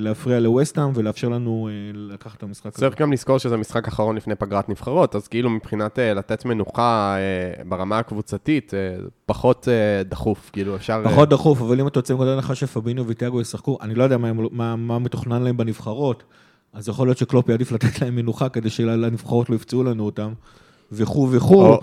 להפריע 0.01 0.41
לווסטהאם 0.41 0.91
ולאפשר 0.95 1.29
לנו 1.29 1.69
לקחת 1.95 2.39
את 2.39 2.43
המשחק 2.43 2.67
הזה. 2.67 2.79
צריך 2.79 3.01
גם 3.01 3.13
לזכור 3.13 3.39
שזה 3.39 3.57
משחק 3.57 3.89
אחרון 3.89 4.17
לפני 4.17 4.35
פגרת 4.35 4.69
נבחרות, 4.69 5.17
אז 5.17 5.29
כאילו 5.29 5.51
מבחינת 5.51 5.99
לתת 5.99 6.45
מנוחה 6.45 7.17
ברמה 7.69 7.99
הקבוצתית, 7.99 8.73
פחות 9.27 9.69
דחוף, 10.05 10.51
כאילו 10.53 10.77
אפשר... 10.77 11.03
פחות 11.05 11.29
דחוף, 11.29 11.61
אבל 11.61 11.81
אם 11.81 11.87
אתה 11.87 11.99
יוצא 11.99 12.15
מנקודת 12.15 12.35
הנחה 12.35 12.55
שפביניו 12.55 13.05
וטיאגו 13.09 13.41
ישחקו, 13.41 13.79
אני 13.81 13.95
לא 13.95 14.05
יודע 14.05 14.17
מה, 14.17 14.33
מה, 14.33 14.77
מה 14.77 14.99
מתוכנן 14.99 15.43
להם 15.43 15.57
בנבחרות, 15.57 16.23
אז 16.73 16.89
יכול 16.89 17.09
להיות 17.09 17.19
שקלופ 17.19 17.49
יעדיף 17.49 17.73
לתת 17.73 18.01
להם 18.03 18.17
מנוחה 18.17 18.49
כדי 18.49 18.71
שלנבחרות 18.71 19.51
לא 19.51 19.55
יפצעו 19.55 19.85
לנו 19.85 20.05
אותם, 20.05 20.33
וכו' 20.93 21.29
וכו'. 21.33 21.77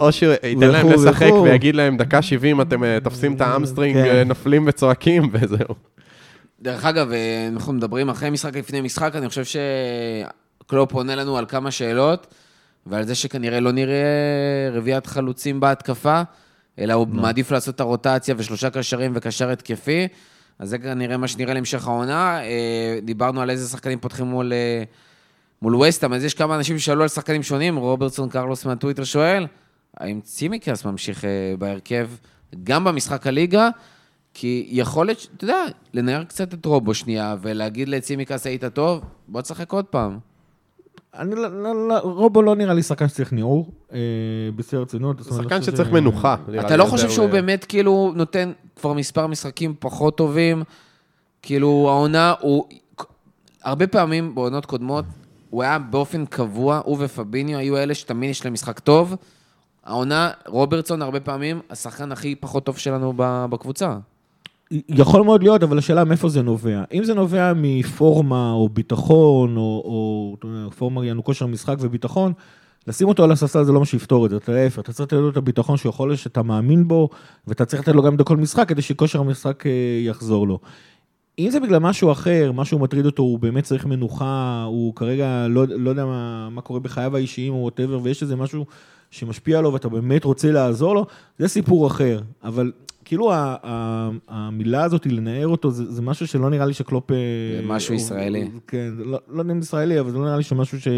או- 0.00 0.12
שייתן 0.12 0.70
להם 0.70 0.88
לשחק. 0.88 1.30
ויגיד 1.44 1.74
להם, 1.76 1.96
דקה 1.96 2.22
70 2.22 2.60
אתם 2.60 2.84
אה, 2.84 2.98
תופסים 3.04 3.34
את 3.34 3.40
ה 3.40 3.45
hamstring, 3.45 3.94
כן. 3.96 4.04
אה, 4.04 4.24
נופלים 4.24 4.64
וצועקים 4.66 5.22
וזהו. 5.32 5.74
דרך 6.62 6.84
אגב, 6.84 7.12
אה, 7.12 7.48
אנחנו 7.52 7.72
מדברים 7.72 8.08
אחרי 8.08 8.30
משחק 8.30 8.56
לפני 8.56 8.80
משחק, 8.80 9.16
אני 9.16 9.28
חושב 9.28 9.42
שקלופ 10.64 10.92
עונה 10.92 11.14
לנו 11.14 11.38
על 11.38 11.46
כמה 11.48 11.70
שאלות, 11.70 12.34
ועל 12.86 13.04
זה 13.04 13.14
שכנראה 13.14 13.60
לא 13.60 13.72
נראה 13.72 14.02
רביעיית 14.72 15.06
חלוצים 15.06 15.60
בהתקפה, 15.60 16.22
אלא 16.78 16.92
הוא 16.92 17.06
מעדיף 17.10 17.50
לעשות 17.50 17.74
את 17.74 17.80
הרוטציה 17.80 18.34
ושלושה 18.38 18.70
קשרים 18.70 19.12
וקשר 19.14 19.50
התקפי, 19.50 20.08
אז 20.58 20.68
זה 20.68 20.78
כנראה 20.78 21.16
מה 21.16 21.28
שנראה 21.28 21.54
להמשך 21.54 21.86
העונה. 21.86 22.40
דיברנו 23.02 23.40
על 23.40 23.50
איזה 23.50 23.68
שחקנים 23.68 23.98
פותחים 23.98 24.26
מול, 24.26 24.52
מול 25.62 25.76
וסטהאם, 25.76 26.12
אז 26.12 26.24
יש 26.24 26.34
כמה 26.34 26.56
אנשים 26.56 26.78
ששאלו 26.78 27.02
על 27.02 27.08
שחקנים 27.08 27.42
שונים, 27.42 27.76
רוברטסון 27.76 28.28
קרלוס 28.28 28.66
מהטוויטר 28.66 29.04
שואל, 29.04 29.46
האם 29.96 30.20
צימקס 30.20 30.84
ממשיך 30.84 31.24
אה, 31.24 31.30
בהרכב 31.58 32.08
גם 32.64 32.84
במשחק 32.84 33.26
הליגה? 33.26 33.68
כי 34.34 34.66
יכול 34.70 35.06
להיות, 35.06 35.26
אתה 35.36 35.44
יודע, 35.44 35.64
לנער 35.94 36.24
קצת 36.24 36.54
את 36.54 36.66
רובו 36.66 36.94
שנייה, 36.94 37.36
ולהגיד 37.42 37.88
לצימקס 37.88 38.46
היית 38.46 38.64
טוב, 38.64 39.00
בוא 39.28 39.40
תשחק 39.40 39.72
עוד 39.72 39.84
פעם. 39.84 40.18
אני 41.14 41.34
לא, 41.34 41.62
לא, 41.62 41.88
לא, 41.88 41.98
רובו 41.98 42.42
לא 42.42 42.56
נראה 42.56 42.74
לי 42.74 42.82
שחקן 42.82 43.08
שצריך 43.08 43.32
ניעור, 43.32 43.70
אה, 43.92 43.98
בשיא 44.56 44.78
הרצינות. 44.78 45.22
שחקן 45.24 45.58
חושב 45.60 45.72
שצריך 45.72 45.88
ש- 45.88 45.92
מנוחה. 45.92 46.36
אתה 46.60 46.76
לא 46.76 46.84
חושב 46.84 47.10
שהוא 47.10 47.26
אה, 47.26 47.30
באמת 47.32 47.64
כאילו 47.64 48.12
נותן 48.16 48.52
כבר 48.76 48.92
מספר 48.92 49.26
משחקים 49.26 49.74
פחות 49.78 50.16
טובים? 50.16 50.62
כאילו 51.42 51.86
העונה, 51.90 52.34
הוא... 52.40 52.64
הרבה 53.64 53.86
פעמים 53.86 54.34
בעונות 54.34 54.66
קודמות, 54.66 55.04
הוא 55.52 55.62
היה 55.62 55.78
באופן 55.78 56.26
קבוע, 56.26 56.80
הוא 56.84 56.96
ופביניו 57.00 57.58
היו 57.58 57.76
אלה 57.76 57.94
שתמיד 57.94 58.30
יש 58.30 58.44
להם 58.44 58.52
משחק 58.52 58.78
טוב. 58.78 59.16
העונה, 59.84 60.30
רוברטסון 60.46 61.02
הרבה 61.02 61.20
פעמים 61.20 61.60
השחקן 61.70 62.12
הכי 62.12 62.34
פחות 62.34 62.64
טוב 62.64 62.78
שלנו 62.78 63.12
בקבוצה. 63.50 63.96
יכול 64.88 65.22
מאוד 65.22 65.42
להיות, 65.42 65.62
אבל 65.62 65.78
השאלה 65.78 66.04
מאיפה 66.04 66.28
זה 66.28 66.42
נובע. 66.42 66.82
אם 66.92 67.04
זה 67.04 67.14
נובע 67.14 67.52
מפורמה 67.56 68.52
או 68.52 68.68
ביטחון, 68.68 69.56
או, 69.56 69.82
או 69.84 70.70
פורמה 70.70 71.06
יענו 71.06 71.24
כושר 71.24 71.46
משחק 71.46 71.76
וביטחון, 71.80 72.32
לשים 72.86 73.08
אותו 73.08 73.24
על 73.24 73.32
הספסל 73.32 73.64
זה 73.64 73.72
לא 73.72 73.80
מה 73.80 73.86
שיפתור 73.86 74.26
את 74.26 74.30
זה, 74.30 74.36
אתה 74.36 74.52
להפך, 74.52 74.78
אתה 74.78 74.92
צריך 74.92 75.12
לתת 75.12 75.22
לו 75.22 75.30
את 75.30 75.36
הביטחון 75.36 75.76
שהוא 75.76 75.90
יכול, 75.90 76.16
שאתה 76.16 76.42
מאמין 76.42 76.88
בו, 76.88 77.08
ואתה 77.46 77.64
צריך 77.64 77.82
לתת 77.82 77.94
לו 77.94 78.02
גם 78.02 78.16
בכל 78.16 78.36
משחק 78.36 78.68
כדי 78.68 78.82
שכושר 78.82 79.20
המשחק 79.20 79.66
אה, 79.66 79.70
יחזור 80.04 80.48
לו. 80.48 80.58
אם 81.38 81.50
זה 81.50 81.60
בגלל 81.60 81.78
משהו 81.78 82.12
אחר, 82.12 82.52
משהו 82.54 82.78
מטריד 82.78 83.06
אותו, 83.06 83.22
הוא 83.22 83.38
באמת 83.38 83.64
צריך 83.64 83.86
מנוחה, 83.86 84.64
הוא 84.68 84.94
כרגע 84.94 85.46
לא, 85.48 85.64
לא 85.68 85.90
יודע 85.90 86.04
מה, 86.04 86.48
מה 86.50 86.60
קורה 86.60 86.80
בחייו 86.80 87.16
האישיים 87.16 87.52
או 87.52 87.58
whatever, 87.58 88.00
ויש 88.02 88.22
איזה 88.22 88.36
משהו 88.36 88.66
שמשפיע 89.10 89.58
עליו 89.58 89.72
ואתה 89.72 89.88
באמת 89.88 90.24
רוצה 90.24 90.52
לעזור 90.52 90.94
לו, 90.94 91.06
זה 91.38 91.48
סיפור 91.48 91.86
אחר. 91.86 92.20
אבל 92.44 92.72
כאילו 93.04 93.32
ה, 93.32 93.56
ה, 93.62 94.08
המילה 94.28 94.84
הזאת, 94.84 95.06
לנער 95.06 95.48
אותו, 95.48 95.70
זה, 95.70 95.92
זה 95.92 96.02
משהו 96.02 96.26
שלא 96.26 96.50
נראה 96.50 96.66
לי 96.66 96.74
שקלופ... 96.74 97.10
אה, 97.10 97.16
זה 97.56 97.66
משהו 97.66 97.94
הוא- 97.94 98.00
ישראלי. 98.00 98.50
כן, 98.66 98.90
לא, 98.98 99.18
לא 99.28 99.40
יודע 99.42 99.52
אם 99.52 99.58
ישראלי, 99.58 100.00
אבל 100.00 100.10
זה 100.10 100.18
לא 100.18 100.24
נראה 100.24 100.36
לי 100.36 100.42
שמשהו 100.42 100.80
ש... 100.80 100.88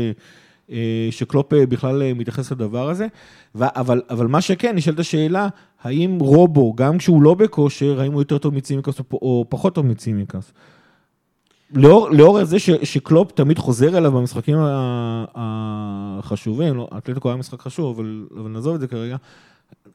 אה, 0.71 1.09
שקלופ 1.11 1.53
אה, 1.53 1.67
בכלל 1.67 2.03
אה, 2.03 2.15
מתייחס 2.15 2.53
לדבר 2.53 2.89
הזה. 2.89 3.07
אבל, 3.55 4.03
אבל 4.11 4.27
מה 4.27 4.41
שכן, 4.41 4.77
נשאלת 4.77 4.99
השאלה, 4.99 5.49
האם 5.83 6.19
רובו, 6.21 6.75
גם 6.75 6.99
כשהוא 6.99 7.23
לא 7.23 7.35
בכושר, 7.35 8.01
האם 8.01 8.13
הוא 8.13 8.21
יותר 8.21 8.39
טוב 8.39 8.55
מצימקס 8.55 9.01
או, 9.01 9.05
או 9.13 9.45
פחות 9.49 9.75
טוב 9.75 9.87
מצימקס? 9.87 10.53
לאור, 11.75 12.11
לאור 12.11 12.45
זה 12.45 12.59
ש, 12.59 12.71
שקלופ 12.71 13.33
תמיד 13.33 13.59
חוזר 13.59 13.99
אליו 13.99 14.13
במשחקים 14.13 14.57
החשובים, 15.35 16.77
לא, 16.77 16.89
אתלטיקו 16.99 17.29
היה 17.29 17.37
משחק 17.37 17.61
חשוב, 17.61 17.99
אבל, 17.99 18.27
אבל 18.41 18.51
נעזוב 18.51 18.75
את 18.75 18.81
זה 18.81 18.87
כרגע, 18.87 19.17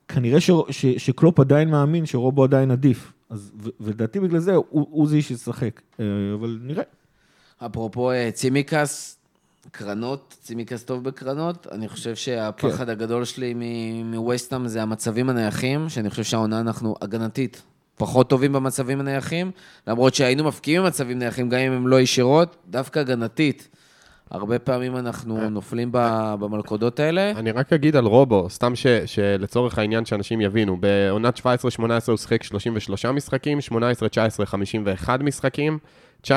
כנראה 0.08 0.40
ש, 0.40 0.52
ש, 0.70 0.86
שקלופ 0.86 1.40
עדיין 1.40 1.70
מאמין 1.70 2.06
שרובו 2.06 2.44
עדיין 2.44 2.72
עדיף. 2.72 3.14
אז, 3.30 3.52
ולדעתי 3.80 4.20
בגלל 4.20 4.40
זה 4.40 4.56
הוא, 4.56 4.66
הוא 4.70 5.08
זה 5.08 5.22
שישחק, 5.22 5.82
אבל 6.34 6.60
נראה. 6.62 6.84
אפרופו 7.66 8.12
צימקס, 8.34 9.19
קרנות, 9.72 10.36
צימקס 10.42 10.84
טוב 10.84 11.04
בקרנות, 11.04 11.68
אני 11.72 11.88
חושב 11.88 12.16
שהפחד 12.16 12.86
כן. 12.86 12.90
הגדול 12.92 13.26
שלי 13.26 13.54
מ- 13.56 14.12
מווסטהאם 14.12 14.68
זה 14.68 14.82
המצבים 14.82 15.30
הנייחים, 15.30 15.90
שאני 15.90 16.10
חושב 16.10 16.24
שהעונה 16.24 16.60
אנחנו 16.60 16.96
הגנתית 17.02 17.62
פחות 17.98 18.30
טובים 18.30 18.54
במצבים 18.54 19.00
הנייחים, 19.00 19.52
למרות 19.88 20.16
שהיינו 20.16 20.44
מפקיעים 20.44 20.84
במצבים 20.84 21.20
נייחים, 21.20 21.50
גם 21.50 21.60
אם 21.60 21.72
הם 21.72 21.88
לא 21.88 22.00
ישירות, 22.02 22.56
דווקא 22.68 23.00
הגנתית. 23.00 23.68
הרבה 24.32 24.60
פעמים 24.60 24.96
אנחנו 24.98 25.50
נופלים 25.50 25.90
ב- 25.92 26.34
במלכודות 26.40 27.00
האלה. 27.00 27.32
אני 27.36 27.52
רק 27.52 27.74
אגיד 27.74 27.96
על 27.96 28.06
רובו, 28.06 28.50
סתם 28.50 28.76
ש, 28.76 28.88
שלצורך 29.06 29.78
העניין 29.78 30.06
שאנשים 30.06 30.42
יבינו, 30.42 30.78
בעונת 30.78 31.38
17-18 31.38 31.42
הוא 32.08 32.18
שיחק 32.18 32.44
33 32.44 33.06
משחקים, 33.06 33.60
18-19 34.42 34.46
51 34.46 35.20
משחקים, 35.20 35.80
19-20 36.24 36.30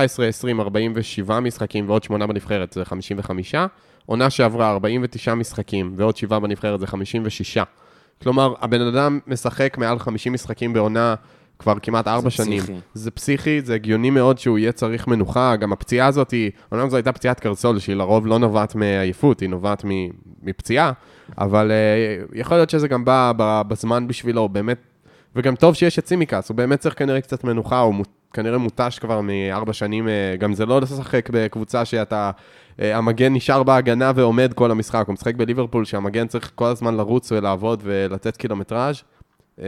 47 0.61 1.41
משחקים 1.41 1.89
ועוד 1.89 2.03
8 2.03 2.27
בנבחרת 2.27 2.73
זה 2.73 2.85
55, 2.85 3.55
עונה 4.07 4.31
שעברה 4.31 4.71
49 4.71 5.35
משחקים 5.35 5.93
ועוד 5.97 6.17
7 6.17 6.39
בנבחרת 6.39 6.81
זה 6.81 6.87
56. 6.87 7.59
כלומר, 8.23 8.55
הבן 8.61 8.81
אדם 8.81 9.21
משחק 9.27 9.79
מעל 9.79 9.99
50 9.99 10.33
משחקים 10.33 10.73
בעונה 10.73 11.15
כבר 11.63 11.75
כמעט 11.83 12.09
4 12.09 12.23
זה 12.23 12.31
שנים. 12.31 12.59
פסיכי. 12.61 12.79
זה 12.95 13.11
פסיכי, 13.11 13.61
זה 13.61 13.75
הגיוני 13.75 14.11
מאוד 14.11 14.39
שהוא 14.39 14.59
יהיה 14.59 14.73
צריך 14.73 15.09
מנוחה, 15.09 15.57
גם 15.57 15.73
הפציעה 15.73 16.07
הזאת 16.07 16.31
היא, 16.31 16.51
אומנם 16.73 16.91
זו 16.91 16.97
הייתה 16.97 17.13
פציעת 17.13 17.41
קרסול, 17.41 17.79
שהיא 17.79 17.97
לרוב 17.97 18.27
לא 18.27 18.39
נובעת 18.39 18.75
מעייפות, 18.75 19.41
היא 19.41 19.49
נובעת 19.49 19.85
מפציעה, 20.43 20.93
אבל 21.39 21.71
uh, 21.71 22.33
יכול 22.39 22.57
להיות 22.57 22.71
שזה 22.71 22.89
גם 22.89 23.05
בא 23.05 23.33
בזמן 23.69 24.07
בשבילו, 24.09 24.49
באמת, 24.49 24.79
וגם 25.37 25.55
טוב 25.57 25.75
שיש 25.75 25.99
את 25.99 26.07
סימיקס, 26.07 26.49
הוא 26.49 26.57
באמת 26.57 26.81
צריך 26.81 26.99
כנראה 26.99 27.21
קצת 27.21 27.45
מנוחה, 27.45 27.79
הוא 27.81 27.95
מות- 27.95 28.09
כנראה 28.33 28.59
מותש 28.59 28.99
כבר 28.99 29.21
מארבע 29.21 29.73
שנים, 29.73 30.07
uh, 30.07 30.11
גם 30.41 30.55
זה 30.55 30.67
לא 30.67 30.81
לשחק 30.81 31.29
בקבוצה 31.33 31.85
שאתה, 31.85 32.31
uh, 32.77 32.83
המגן 32.83 33.35
נשאר 33.35 33.63
בהגנה 33.63 34.13
ועומד 34.15 34.53
כל 34.55 34.71
המשחק, 34.71 35.05
הוא 35.07 35.13
משחק 35.15 35.35
בליברפול 35.35 35.85
שהמגן 35.85 36.27
צריך 36.27 36.51
כל 36.55 36.67
הזמן 36.67 36.95
לרוץ 36.95 37.33
ולעבוד 37.33 37.81
ולתת 37.85 38.37
קילומטראז'. 38.37 39.03
Uh, 39.59 39.63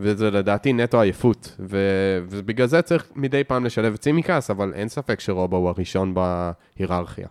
וזה 0.00 0.30
לדעתי 0.30 0.72
נטו 0.72 1.00
עייפות, 1.00 1.56
ו- 1.58 2.18
ובגלל 2.30 2.66
זה 2.66 2.82
צריך 2.82 3.04
מדי 3.16 3.44
פעם 3.44 3.64
לשלב 3.64 3.94
את 3.94 4.04
סימיקס, 4.04 4.50
אבל 4.50 4.72
אין 4.74 4.88
ספק 4.88 5.20
שרובו 5.20 5.56
הוא 5.56 5.68
הראשון 5.68 6.14
בהיררכיה. 6.14 7.28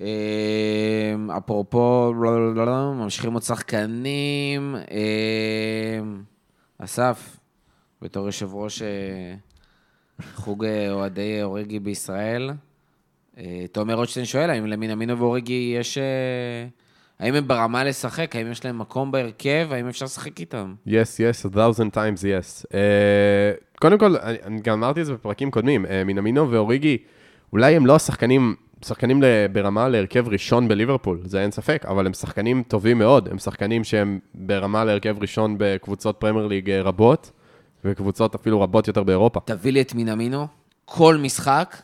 אה, 0.00 1.14
אפרופו, 1.38 2.12
לא, 2.16 2.54
לא, 2.54 2.66
לא, 2.66 2.94
ממשיכים 2.94 3.32
עוד 3.32 3.42
שחקנים. 3.42 4.76
אה, 4.90 6.00
אסף, 6.78 7.36
בתור 8.02 8.26
יושב 8.26 8.54
ראש 8.54 8.82
אה, 8.82 9.34
חוג 10.34 10.64
אה, 10.64 10.92
אוהדי 10.92 11.42
אוריגי 11.42 11.78
בישראל, 11.78 12.50
אה, 13.38 13.64
תומר 13.72 13.94
רוטשטיין 13.94 14.26
שואל, 14.26 14.50
האם 14.50 14.66
למינמינו 14.66 15.18
ואוריגי 15.18 15.76
יש... 15.78 15.98
אה, 17.20 17.26
האם 17.26 17.34
הם 17.34 17.48
ברמה 17.48 17.84
לשחק? 17.84 18.36
האם 18.36 18.50
יש 18.50 18.64
להם 18.64 18.78
מקום 18.78 19.10
בהרכב? 19.12 19.68
האם 19.70 19.88
אפשר 19.88 20.04
לשחק 20.04 20.40
איתם? 20.40 20.74
yes, 20.88 20.90
yes, 20.90 21.50
a 21.50 21.54
thousand 21.54 21.94
times 21.94 22.22
yes. 22.22 22.64
Uh, 22.66 22.70
קודם 23.80 23.98
כל, 23.98 24.16
אני, 24.16 24.36
אני 24.44 24.60
גם 24.60 24.78
אמרתי 24.78 25.00
את 25.00 25.06
זה 25.06 25.12
בפרקים 25.12 25.50
קודמים, 25.50 25.84
uh, 25.84 25.88
מינמינו 26.04 26.50
ואוריגי, 26.50 26.98
אולי 27.52 27.76
הם 27.76 27.86
לא 27.86 27.96
השחקנים, 27.96 28.54
שחקנים 28.84 29.22
ל- 29.22 29.26
ברמה 29.52 29.88
להרכב 29.88 30.28
ראשון 30.28 30.68
בליברפול, 30.68 31.20
זה 31.24 31.42
אין 31.42 31.50
ספק, 31.50 31.84
אבל 31.88 32.06
הם 32.06 32.12
שחקנים 32.12 32.62
טובים 32.68 32.98
מאוד, 32.98 33.28
הם 33.28 33.38
שחקנים 33.38 33.84
שהם 33.84 34.18
ברמה 34.34 34.84
להרכב 34.84 35.16
ראשון 35.20 35.54
בקבוצות 35.58 36.16
פרמייר 36.20 36.46
ליג 36.46 36.70
אה, 36.70 36.82
רבות, 36.82 37.30
וקבוצות 37.84 38.34
אפילו 38.34 38.60
רבות 38.60 38.88
יותר 38.88 39.02
באירופה. 39.02 39.40
תביא 39.44 39.72
לי 39.72 39.80
את 39.80 39.94
מינמינו, 39.94 40.46
כל 40.84 41.16
משחק, 41.16 41.76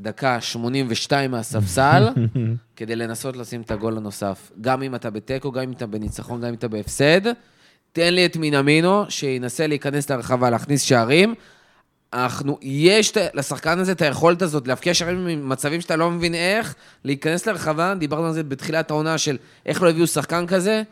דקה 0.00 0.40
82 0.40 1.30
מהספסל, 1.30 2.08
כדי 2.76 2.96
לנסות 2.96 3.36
לשים 3.36 3.60
את 3.60 3.70
הגול 3.70 3.96
הנוסף. 3.96 4.52
גם 4.60 4.82
אם 4.82 4.94
אתה 4.94 5.10
בתיקו, 5.10 5.52
גם 5.52 5.62
אם 5.62 5.72
אתה 5.72 5.86
בניצחון, 5.86 6.40
גם 6.40 6.48
אם 6.48 6.54
אתה 6.54 6.68
בהפסד, 6.68 7.20
תן 7.92 8.14
לי 8.14 8.26
את 8.26 8.36
מינמינו, 8.36 9.04
שינסה 9.08 9.66
להיכנס 9.66 10.10
לרחבה, 10.10 10.50
להכניס 10.50 10.82
שערים. 10.82 11.34
אנחנו, 12.12 12.58
יש 12.62 13.12
לשחקן 13.34 13.78
הזה 13.78 13.92
את 13.92 14.02
היכולת 14.02 14.42
הזאת 14.42 14.68
להבקיע 14.68 14.94
שערים 14.94 15.26
ממצבים 15.26 15.80
שאתה 15.80 15.96
לא 15.96 16.10
מבין 16.10 16.34
איך, 16.34 16.74
להיכנס 17.04 17.46
לרחבה, 17.46 17.94
דיברנו 17.94 18.26
על 18.26 18.32
זה 18.32 18.42
בתחילת 18.42 18.90
העונה 18.90 19.18
של 19.18 19.36
איך 19.66 19.82
לא 19.82 19.90
הביאו 19.90 20.06
שחקן 20.06 20.46
כזה, 20.46 20.82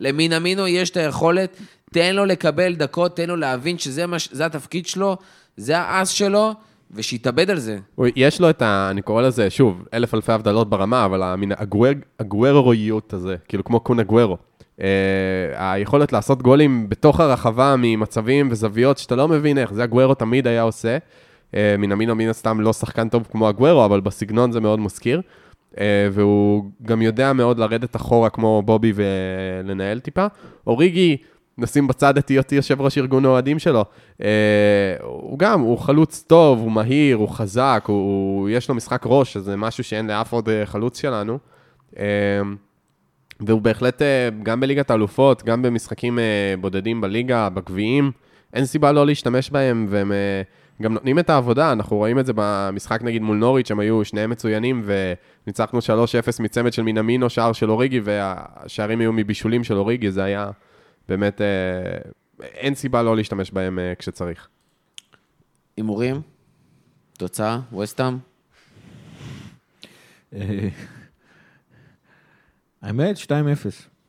למינמינו 0.00 0.66
יש 0.66 0.90
את 0.90 0.96
היכולת, 0.96 1.56
תן 1.92 2.16
לו 2.16 2.24
לקבל 2.24 2.74
דקות, 2.74 3.16
תן 3.16 3.28
לו 3.28 3.36
להבין 3.36 3.78
שזה 3.78 4.06
מה, 4.06 4.16
התפקיד 4.44 4.86
שלו, 4.86 5.16
זה 5.56 5.78
האס 5.78 6.08
שלו, 6.08 6.54
ושיתאבד 6.90 7.50
על 7.50 7.58
זה. 7.58 7.78
יש 8.16 8.40
לו 8.40 8.50
את 8.50 8.62
ה... 8.62 8.88
אני 8.90 9.02
קורא 9.02 9.22
לזה, 9.22 9.50
שוב, 9.50 9.84
אלף 9.94 10.14
אלפי 10.14 10.32
הבדלות 10.32 10.70
ברמה, 10.70 11.04
אבל 11.04 11.22
המין 11.22 11.52
הגוארויות 12.20 13.12
הזה, 13.12 13.36
כאילו 13.48 13.64
כמו 13.64 13.80
קונה 13.80 14.02
גוארו. 14.02 14.36
אה, 14.80 15.72
היכולת 15.72 16.12
לעשות 16.12 16.42
גולים 16.42 16.88
בתוך 16.88 17.20
הרחבה 17.20 17.74
ממצבים 17.78 18.48
וזוויות 18.50 18.98
שאתה 18.98 19.16
לא 19.16 19.28
מבין 19.28 19.58
איך, 19.58 19.72
זה 19.72 19.82
הגוארו 19.82 20.14
תמיד 20.14 20.46
היה 20.46 20.62
עושה. 20.62 20.98
מנמינו 21.78 22.14
מן 22.14 22.28
הסתם 22.28 22.60
לא 22.60 22.72
שחקן 22.72 23.08
טוב 23.08 23.28
כמו 23.32 23.48
הגוארו, 23.48 23.84
אבל 23.84 24.00
בסגנון 24.00 24.52
זה 24.52 24.60
מאוד 24.60 24.80
מזכיר. 24.80 25.20
אה, 25.80 26.08
והוא 26.12 26.64
גם 26.82 27.02
יודע 27.02 27.32
מאוד 27.32 27.58
לרדת 27.58 27.96
אחורה 27.96 28.30
כמו 28.30 28.62
בובי 28.62 28.92
ולנהל 28.94 30.00
טיפה. 30.00 30.26
אוריגי, 30.66 31.16
נשים 31.58 31.86
בצד 31.86 32.18
את 32.18 32.28
היותי 32.28 32.54
יושב 32.54 32.80
ראש 32.80 32.98
ארגון 32.98 33.24
האוהדים 33.24 33.58
שלו. 33.58 33.84
אה, 34.22 34.96
הוא 35.02 35.38
גם, 35.38 35.60
הוא 35.60 35.78
חלוץ 35.78 36.24
טוב, 36.26 36.58
הוא 36.58 36.72
מהיר, 36.72 37.16
הוא 37.16 37.28
חזק, 37.28 37.84
הוא, 37.86 37.96
הוא, 37.96 38.50
יש 38.50 38.68
לו 38.68 38.74
משחק 38.74 39.02
ראש, 39.04 39.32
שזה 39.32 39.56
משהו 39.56 39.84
שאין 39.84 40.06
לאף 40.06 40.32
עוד 40.32 40.48
אה, 40.48 40.66
חלוץ 40.66 41.00
שלנו. 41.00 41.38
אה, 41.98 42.04
והוא 43.40 43.62
בהחלט, 43.62 44.02
אה, 44.02 44.28
גם 44.42 44.60
בליגת 44.60 44.90
האלופות, 44.90 45.42
גם 45.42 45.62
במשחקים 45.62 46.18
אה, 46.18 46.54
בודדים 46.60 47.00
בליגה, 47.00 47.48
בגביעים, 47.48 48.12
אין 48.54 48.64
סיבה 48.64 48.92
לא 48.92 49.06
להשתמש 49.06 49.50
בהם, 49.50 49.86
והם 49.88 50.12
אה, 50.12 50.42
גם 50.82 50.92
נותנים 50.92 51.18
את 51.18 51.30
העבודה, 51.30 51.72
אנחנו 51.72 51.96
רואים 51.96 52.18
את 52.18 52.26
זה 52.26 52.32
במשחק 52.36 53.02
נגיד 53.02 53.22
מול 53.22 53.36
נוריץ', 53.36 53.70
הם 53.70 53.80
היו 53.80 54.04
שניהם 54.04 54.30
מצוינים, 54.30 54.82
וניצחנו 54.84 55.78
3-0 55.78 55.82
מצמד 56.40 56.72
של 56.72 56.82
מינמינו, 56.82 57.30
שער 57.30 57.52
של 57.52 57.70
אוריגי, 57.70 58.00
והשערים 58.04 59.00
היו 59.00 59.12
מבישולים 59.12 59.64
של 59.64 59.74
אוריגי, 59.74 60.10
זה 60.10 60.24
היה 60.24 60.50
באמת, 61.08 61.40
אה, 61.40 61.46
אין 62.42 62.74
סיבה 62.74 63.02
לא 63.02 63.16
להשתמש 63.16 63.50
בהם 63.50 63.78
אה, 63.78 63.92
כשצריך. 63.98 64.48
הימורים? 65.76 66.20
תוצאה? 67.18 67.60
וסטאם? 67.78 68.18
אה, 70.34 70.68
האמת, 72.82 73.16
2-0. 73.16 73.28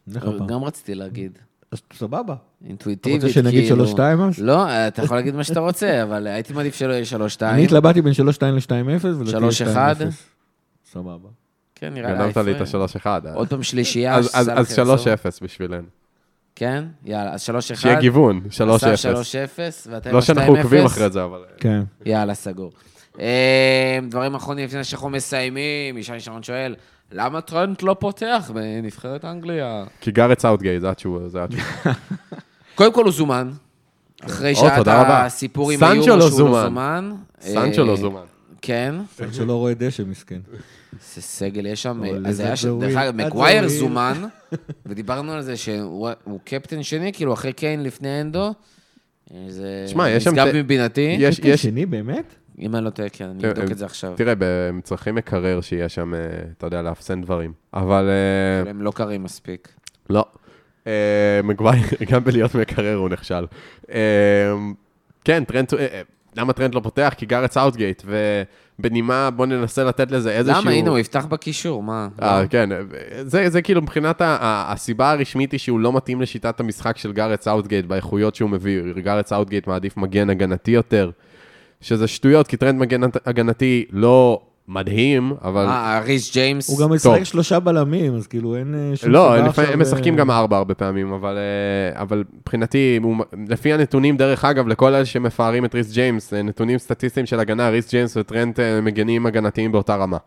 נלך 0.07 0.23
הפעם. 0.23 0.47
גם 0.47 0.63
רציתי 0.63 0.95
להגיד. 0.95 1.39
אז 1.71 1.81
סבבה. 1.93 2.35
אינטואיטיבית, 2.67 3.17
אתה 3.19 3.27
רוצה 3.27 3.33
שנגיד 3.41 3.67
כאילו. 3.67 3.85
3-2 3.85 3.99
אז? 3.99 4.39
לא, 4.39 4.65
אתה 4.87 5.03
יכול 5.03 5.17
להגיד 5.17 5.35
מה 5.35 5.43
שאתה 5.43 5.59
רוצה, 5.59 5.99
אבל 6.03 6.27
הייתי 6.27 6.53
מעדיף 6.53 6.75
שלא 6.75 6.93
יהיה 6.93 7.03
3-2. 7.39 7.43
אני 7.43 7.63
התלבטתי 7.65 8.01
בין 8.01 8.13
3-2 8.13 8.15
ל-2-0 8.45 9.05
ולדעתי 9.05 9.45
3-1. 9.45 10.01
2-0. 10.01 10.11
סבבה. 10.91 11.29
כן, 11.75 11.93
נראה 11.93 12.11
לי. 12.11 12.17
גנבת 12.17 12.37
לי 12.37 12.51
את 12.51 12.61
ההפרש. 12.61 12.95
ה-3-1. 12.95 13.05
אה. 13.27 13.33
עוד 13.33 13.49
פעם 13.49 13.63
שלישייה. 13.63 14.15
אז- 14.15 14.25
אז- 14.25 14.29
שסאלח 14.45 14.57
אז 14.59 14.71
יחזור. 14.79 14.95
3-0 14.95 15.39
בשבילנו. 15.43 15.87
כן? 16.57 16.83
יאללה, 17.05 17.33
אז 17.33 17.49
3-1. 17.49 17.75
שיהיה 17.75 17.99
גיוון, 17.99 18.41
3-0. 18.49 18.75
אסף 18.75 19.05
3-0, 19.05 19.89
ואתה 19.91 20.09
עם 20.09 20.15
לא 20.15 20.21
שאנחנו 20.21 20.53
2-0. 20.55 20.57
עוקבים 20.57 20.85
אחרי 20.85 21.09
זה, 21.09 21.23
אבל... 21.23 21.39
כן. 21.57 21.81
יאללה, 22.05 22.33
סגור. 22.33 22.71
אה, 23.19 23.99
דברים 24.09 24.35
אחרונים 24.35 24.65
לפני 24.65 24.83
שאנחנו 24.83 25.09
מסיימים, 25.09 25.97
ישי 25.97 26.19
שרון 26.19 26.43
שואל, 26.43 26.75
למה 27.11 27.41
טרנט 27.41 27.83
לא 27.83 27.95
פותח 27.99 28.51
בנבחרת 28.53 29.25
אנגליה? 29.25 29.83
כי 30.01 30.11
גארט 30.11 30.39
סאוטגייט, 30.39 30.81
זה 30.81 30.89
התשובה, 30.89 31.27
זה 31.29 31.43
התשובה. 31.43 31.63
קודם 32.75 32.93
כל 32.93 33.03
הוא 33.03 33.11
זומן. 33.11 33.51
אחרי 34.25 34.53
רבה. 35.01 35.25
הסיפור 35.25 35.71
עם 35.71 35.79
סנצ'ו 35.79 35.91
היורו 35.91 36.07
לא 36.07 36.29
שהוא 36.29 36.49
לא 36.49 36.63
זומן. 36.63 37.11
זומן. 37.41 37.63
סנצ'ו 37.71 37.81
אה, 37.81 37.87
לא 37.87 37.95
זומן. 37.95 38.21
כן, 38.61 38.95
שלא 39.31 39.53
רואה 39.53 39.73
דשא, 39.73 40.03
מסכן. 40.07 40.39
זה 41.15 41.21
סגל, 41.21 41.65
יש 41.65 41.83
שם, 41.83 42.01
אז 42.25 42.39
היה, 42.39 42.55
ש- 42.55 42.61
זה 42.61 42.71
דרך. 42.79 42.95
אגב, 42.95 43.15
מקווייר. 43.15 43.67
זומן, 43.67 44.23
ודיברנו 44.85 45.31
על 45.31 45.41
זה 45.41 45.57
שהוא 45.57 46.09
הוא 46.23 46.39
קפטן 46.43 46.83
שני, 46.83 47.13
כאילו 47.13 47.33
אחרי 47.33 47.53
קיין 47.53 47.83
לפני 47.83 48.21
אנדו. 48.21 48.53
אה, 49.33 49.45
זה 49.49 49.83
שם 49.87 50.01
נשגב 50.01 50.47
מבינתי. 50.53 51.15
יש, 51.19 51.35
קפטן 51.39 51.49
יש, 51.49 51.61
שני, 51.61 51.85
באמת? 51.85 52.35
אם 52.59 52.75
אני 52.75 52.85
לא 52.85 52.89
טועה, 52.89 53.09
כן, 53.09 53.25
אני 53.25 53.49
אבדוק 53.49 53.71
את 53.71 53.77
זה 53.77 53.85
עכשיו. 53.85 54.13
תראה, 54.17 54.33
הם 54.69 54.81
צריכים 54.81 55.15
מקרר 55.15 55.61
שיהיה 55.61 55.89
שם, 55.89 56.13
אה, 56.13 56.19
אתה 56.57 56.67
יודע, 56.67 56.81
לאפסן 56.81 57.21
דברים. 57.21 57.53
אבל 57.73 58.09
אה, 58.09 58.61
אבל 58.61 58.69
הם 58.69 58.81
לא 58.81 58.91
קרים 58.91 59.23
מספיק. 59.23 59.67
לא. 60.09 60.25
מגווייר, 61.43 61.83
גם 62.11 62.23
בלהיות 62.23 62.55
מקרר 62.55 62.95
הוא 62.95 63.09
נכשל. 63.09 63.45
כן, 65.23 65.43
טרנד, 65.43 65.67
אה, 65.73 66.01
למה 66.37 66.53
טרנד 66.53 66.75
לא 66.75 66.79
פותח? 66.79 67.13
כי 67.17 67.25
גארת' 67.25 67.51
סאות'גייט, 67.51 68.03
ובנימה, 68.79 69.29
בוא 69.29 69.45
ננסה 69.45 69.83
לתת 69.83 70.11
לזה 70.11 70.31
איזשהו... 70.31 70.61
למה? 70.61 70.71
הנה, 70.71 70.89
הוא 70.89 70.97
יפתח 70.97 71.25
בקישור, 71.25 71.83
מה? 71.83 72.07
אה, 72.21 72.41
לא? 72.41 72.47
כן, 72.47 72.69
זה, 73.23 73.49
זה 73.49 73.61
כאילו 73.61 73.81
מבחינת 73.81 74.21
ה, 74.21 74.37
ה, 74.39 74.71
הסיבה 74.73 75.11
הרשמית 75.11 75.51
היא 75.51 75.59
שהוא 75.59 75.79
לא 75.79 75.93
מתאים 75.93 76.21
לשיטת 76.21 76.59
המשחק 76.59 76.97
של 76.97 77.13
גארת' 77.13 77.41
סאות'גייט 77.41 77.85
באיכויות 77.85 78.35
שהוא 78.35 78.49
מביא. 78.49 78.81
גארת' 79.03 79.27
סאות'גייט 79.27 79.67
מעדיף 79.67 79.97
מגן 79.97 80.29
הגנתי 80.29 80.71
יותר, 80.71 81.11
שזה 81.81 82.07
שטויות, 82.07 82.47
כי 82.47 82.57
טרנד 82.57 82.79
מגן 82.79 83.01
הגנתי 83.25 83.85
לא 83.91 84.41
מדהים, 84.67 85.33
אבל... 85.43 85.65
אה, 85.65 85.99
ריס 85.99 86.33
ג'יימס. 86.33 86.69
הוא 86.69 86.79
גם. 86.79 86.91
משחק 86.93 87.23
שלושה 87.23 87.59
בלמים, 87.59 88.15
אז 88.15 88.27
כאילו 88.27 88.55
אין 88.55 88.75
אה, 88.91 88.95
שום 88.95 89.11
לא, 89.11 89.31
סיבה 89.35 89.47
לפעמים, 89.47 89.71
הם 89.73 89.81
משחקים 89.81 90.13
אה, 90.13 90.19
גם 90.19 90.31
ארבע 90.31 90.57
הרבה 90.57 90.73
פעמים, 90.73 91.13
אבל, 91.13 91.37
אה, 91.37 92.01
אבל 92.01 92.23
מבחינתי, 92.41 92.99
הוא- 93.03 93.15
לפי 93.47 93.73
הנתונים, 93.73 94.17
דרך 94.17 94.45
אגב, 94.45 94.67
לכל 94.67 94.93
אלה 94.93 95.05
שמפארים 95.05 95.65
את 95.65 95.75
ריס 95.75 95.93
ג'יימס, 95.93 96.33
נתונים 96.33 96.77
סטטיסטיים 96.77 97.25
של 97.25 97.39
הגנה, 97.39 97.69
ריס 97.69 97.89
ג'יימס 97.91 98.17
וטרנד 98.17 98.59
מגנים 98.81 99.25
הגנתיים 99.25 99.71
באותה 99.71 99.95
רמה. 99.95 100.17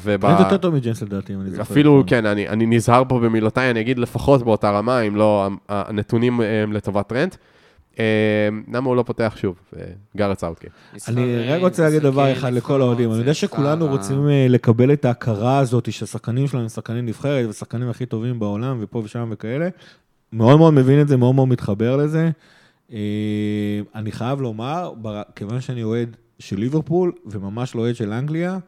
וב- 0.00 0.16
טרנד 0.20 0.40
יותר 0.40 0.56
טוב 0.56 0.74
מג'יימס 0.74 1.02
לדעתי, 1.02 1.34
אם 1.34 1.40
אני 1.40 1.50
זוכר. 1.50 1.62
אפילו, 1.62 1.92
נכון. 1.96 2.08
כן, 2.08 2.26
אני, 2.26 2.48
אני 2.48 2.66
נזהר 2.66 3.02
פה 3.08 3.18
במילותיי, 3.20 3.70
אני 3.70 3.80
אגיד 3.80 3.98
לפחות 3.98 4.42
באותה 4.42 4.70
רמה, 4.70 5.00
אם 5.00 5.16
לא 5.16 5.48
הנתונים 5.68 6.40
הם 6.40 6.72
לטובת 6.72 7.06
טרנד. 7.08 7.36
אה, 7.98 8.48
למה 8.72 8.88
הוא 8.88 8.96
לא 8.96 9.02
פותח 9.02 9.34
שוב? 9.36 9.56
אה, 9.76 9.84
גארט 10.16 10.38
סאוטקי. 10.38 10.66
אני 11.08 11.48
רק 11.48 11.60
רוצה 11.60 11.82
להגיד 11.82 12.02
דבר 12.02 12.32
אחד 12.32 12.52
לכל 12.52 12.80
האוהדים, 12.80 13.10
אני 13.10 13.18
יודע 13.18 13.34
שכולנו 13.34 13.86
רוצים 13.86 14.28
אה, 14.28 14.46
לקבל 14.48 14.92
את 14.92 15.04
ההכרה 15.04 15.58
הזאת 15.58 15.92
שהשחקנים 15.92 16.46
שלנו 16.46 16.62
הם 16.62 16.68
שחקנים 16.68 17.06
נבחרת 17.06 17.48
ושחקנים 17.48 17.88
הכי 17.88 18.06
טובים 18.06 18.38
בעולם 18.38 18.78
ופה 18.80 18.98
ושם 19.04 19.28
וכאלה. 19.30 19.68
מאוד 20.32 20.58
מאוד 20.58 20.74
מבין 20.74 21.00
את 21.00 21.08
זה, 21.08 21.16
מאוד 21.16 21.34
מאוד 21.34 21.48
מתחבר 21.48 21.96
לזה. 21.96 22.30
אה, 22.92 22.98
אני 23.94 24.12
חייב 24.12 24.40
לומר, 24.40 24.92
כיוון 25.36 25.60
שאני 25.60 25.82
אוהד 25.82 26.16
של 26.38 26.58
ליברפול 26.58 27.12
וממש 27.26 27.74
לא 27.74 27.80
אוהד 27.80 27.96
של 27.96 28.12
אנגליה, 28.12 28.58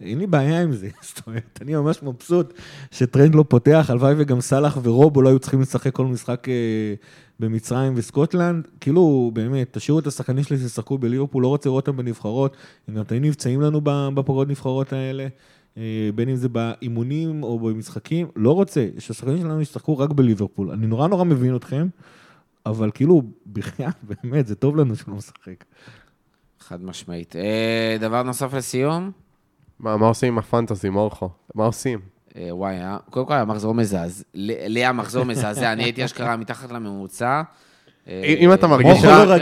אין 0.00 0.18
לי 0.18 0.26
בעיה 0.26 0.62
עם 0.62 0.72
זה, 0.72 0.88
זאת 1.08 1.26
אומרת, 1.26 1.58
אני 1.62 1.74
ממש 1.74 2.02
מבסוט 2.02 2.54
שטרנד 2.90 3.34
לא 3.34 3.44
פותח, 3.48 3.86
הלוואי 3.88 4.14
וגם 4.16 4.40
סאלח 4.40 4.78
ורובו 4.82 5.22
לא 5.22 5.28
היו 5.28 5.38
צריכים 5.38 5.60
לשחק 5.60 5.94
כל 5.94 6.06
משחק 6.06 6.48
אה, 6.48 6.94
במצרים 7.40 7.92
וסקוטלנד, 7.96 8.68
כאילו, 8.80 9.30
באמת, 9.34 9.68
תשאירו 9.76 9.98
את 9.98 10.06
השחקנים 10.06 10.44
שלי 10.44 10.58
שישחקו 10.58 10.98
בליברפול, 10.98 11.42
לא 11.42 11.48
רוצה 11.48 11.68
לראות 11.68 11.88
אותם 11.88 11.96
בנבחרות, 11.96 12.56
הם 12.88 12.94
גם 12.94 13.04
תמיד 13.04 13.22
נפצעים 13.22 13.60
לנו 13.60 13.80
בפגרות 14.14 14.48
נבחרות 14.48 14.92
האלה, 14.92 15.26
אה, 15.76 16.10
בין 16.14 16.28
אם 16.28 16.36
זה 16.36 16.48
באימונים 16.48 17.42
או 17.42 17.58
במשחקים, 17.58 18.26
לא 18.36 18.52
רוצה, 18.52 18.88
שהשחקנים 18.98 19.38
שלנו 19.38 19.60
ישחקו 19.60 19.98
רק 19.98 20.10
בליברפול. 20.10 20.70
אני 20.70 20.86
נורא 20.86 21.08
נורא 21.08 21.24
מבין 21.24 21.56
אתכם, 21.56 21.88
אבל 22.66 22.90
כאילו, 22.94 23.22
בחייאת, 23.52 23.94
באמת, 24.02 24.46
זה 24.46 24.54
טוב 24.54 24.76
לנו 24.76 24.96
שהוא 24.96 25.12
לא 25.12 25.16
משחק. 25.16 25.64
חד 26.60 26.84
משמעית. 26.84 27.36
אה, 27.36 27.96
דבר 28.00 28.22
נוסף 28.22 28.54
לסיום? 28.54 29.10
מה, 29.80 29.96
מה 29.96 30.06
עושים 30.06 30.32
עם 30.32 30.38
הפנטזי, 30.38 30.88
מורכו? 30.90 31.28
מה 31.54 31.64
עושים? 31.64 31.98
אה, 32.36 32.48
וואי, 32.50 32.74
היה- 32.74 32.96
קודם 33.10 33.26
כל 33.26 33.32
היה 33.32 33.44
מחזור 33.44 33.74
מזעזע. 33.74 34.24
לי 34.34 34.80
היה 34.80 34.92
מחזור 34.92 35.24
מזעזע, 35.24 35.72
אני 35.72 35.84
הייתי 35.84 36.04
אשכרה 36.04 36.36
מתחת 36.36 36.72
לממוצע. 36.72 37.42
אה, 38.08 38.34
אם 38.40 38.52
אתה 38.52 38.66
מרגיש 38.66 39.04
רע, 39.04 39.24
לא 39.24 39.34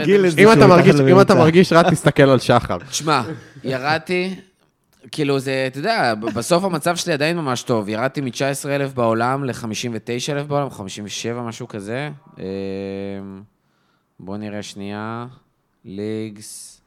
אם 1.13 1.21
אתה 1.21 1.35
מרגיש- 1.35 1.73
רע, 1.73 1.89
תסתכל 1.91 2.23
על 2.23 2.39
שחר. 2.39 2.77
תשמע, 2.89 3.21
ירדתי, 3.63 4.35
כאילו 5.11 5.39
זה, 5.39 5.63
אתה 5.67 5.79
יודע, 5.79 6.13
בסוף 6.35 6.63
המצב 6.63 6.95
שלי 6.95 7.13
עדיין 7.13 7.37
ממש 7.37 7.63
טוב. 7.63 7.89
ירדתי 7.89 8.21
מ-19,000 8.21 8.95
בעולם 8.95 9.43
ל-59,000 9.45 10.43
בעולם, 10.47 10.69
57, 10.69 11.41
משהו 11.41 11.67
כזה. 11.67 12.09
אה, 12.39 12.43
בואו 14.19 14.37
נראה 14.37 14.63
שנייה. 14.63 15.25
ליגס. 15.85 16.78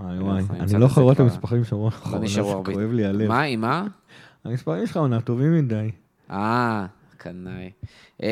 וואי 0.00 0.18
וואי, 0.18 0.42
אני 0.60 0.80
לא 0.80 0.84
יכול 0.84 1.02
לראות 1.02 1.16
את. 1.16 1.20
המספרים 1.20 1.62
הרבה. 2.38 2.72
כואב 2.74 2.92
לי 2.92 3.04
הלב. 3.04 3.28
מה, 3.28 3.42
עם 3.42 3.60
מה? 3.60 3.86
המספרים 4.44 4.86
שלך 4.86 4.96
עונה 4.96 5.20
טובים 5.20 5.54
מדי. 5.54 5.90
אה, 6.30 6.86
קנאי. 7.16 7.70
אמ, 8.22 8.26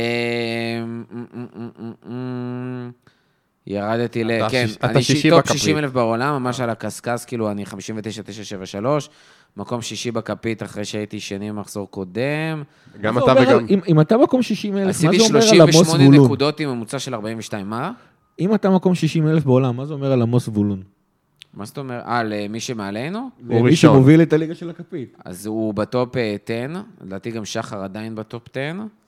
ירדתי 3.66 4.24
ל... 4.24 4.48
כן, 4.48 4.66
אני 4.82 4.92
טופ 5.30 5.38
בכפית. 5.38 5.58
60 5.58 5.78
אלף 5.78 5.92
בעולם, 5.92 6.42
ממש 6.42 6.60
על 6.60 6.70
הקשקש, 6.70 7.24
כאילו, 7.24 7.50
אני 7.50 7.66
59,973, 7.66 9.10
מקום 9.56 9.82
שישי 9.82 10.10
בכפית 10.10 10.62
אחרי 10.62 10.84
שהייתי 10.84 11.20
שני 11.20 11.52
במחזור 11.52 11.90
קודם. 11.90 12.62
גם 13.00 13.18
אתה 13.18 13.32
וגם... 13.42 13.66
אם- 13.88 14.00
אתה 14.00 14.16
מקום 14.18 14.42
60 14.42 14.76
אלף, 14.76 14.84
מה 14.84 14.90
עשיתי 14.90 15.18
זה 15.18 15.24
אומר 15.24 15.38
על 15.52 15.60
עמוס 15.60 15.74
38 15.76 16.04
זבולון? 16.04 16.24
נקודות 16.24 16.60
עם 16.60 16.68
ממוצע 16.68 16.98
של 16.98 17.14
42, 17.14 17.70
מה? 17.70 17.92
אם 18.40 18.54
אתה 18.54 18.70
מקום 18.70 18.94
60 18.94 19.28
אלף 19.28 19.44
בעולם, 19.44 19.76
מה 19.76 19.86
זה 19.86 19.94
אומר 19.94 20.12
על 20.12 20.22
עמוס 20.22 20.46
זבולון? 20.46 20.82
מה 21.54 21.64
זאת 21.64 21.78
אומרת? 21.78 22.04
אה, 22.06 22.22
למי 22.22 22.60
שמעלינו? 22.60 23.18
הוא 23.48 23.60
מי 23.62 23.70
ראשון. 23.70 23.94
שמוביל 23.94 24.22
את 24.22 24.32
הליגה 24.32 24.54
של 24.54 24.70
הכפית. 24.70 25.16
אז 25.24 25.46
הוא 25.46 25.74
ב 25.74 25.85
top 25.85 26.16
אה, 26.16 26.36
10, 26.44 26.54
לדעתי 27.04 27.30
גם 27.30 27.44
שחר 27.44 27.82
עדיין 27.84 28.14
ב 28.14 28.21
top 28.21 28.42
10. 28.50 28.60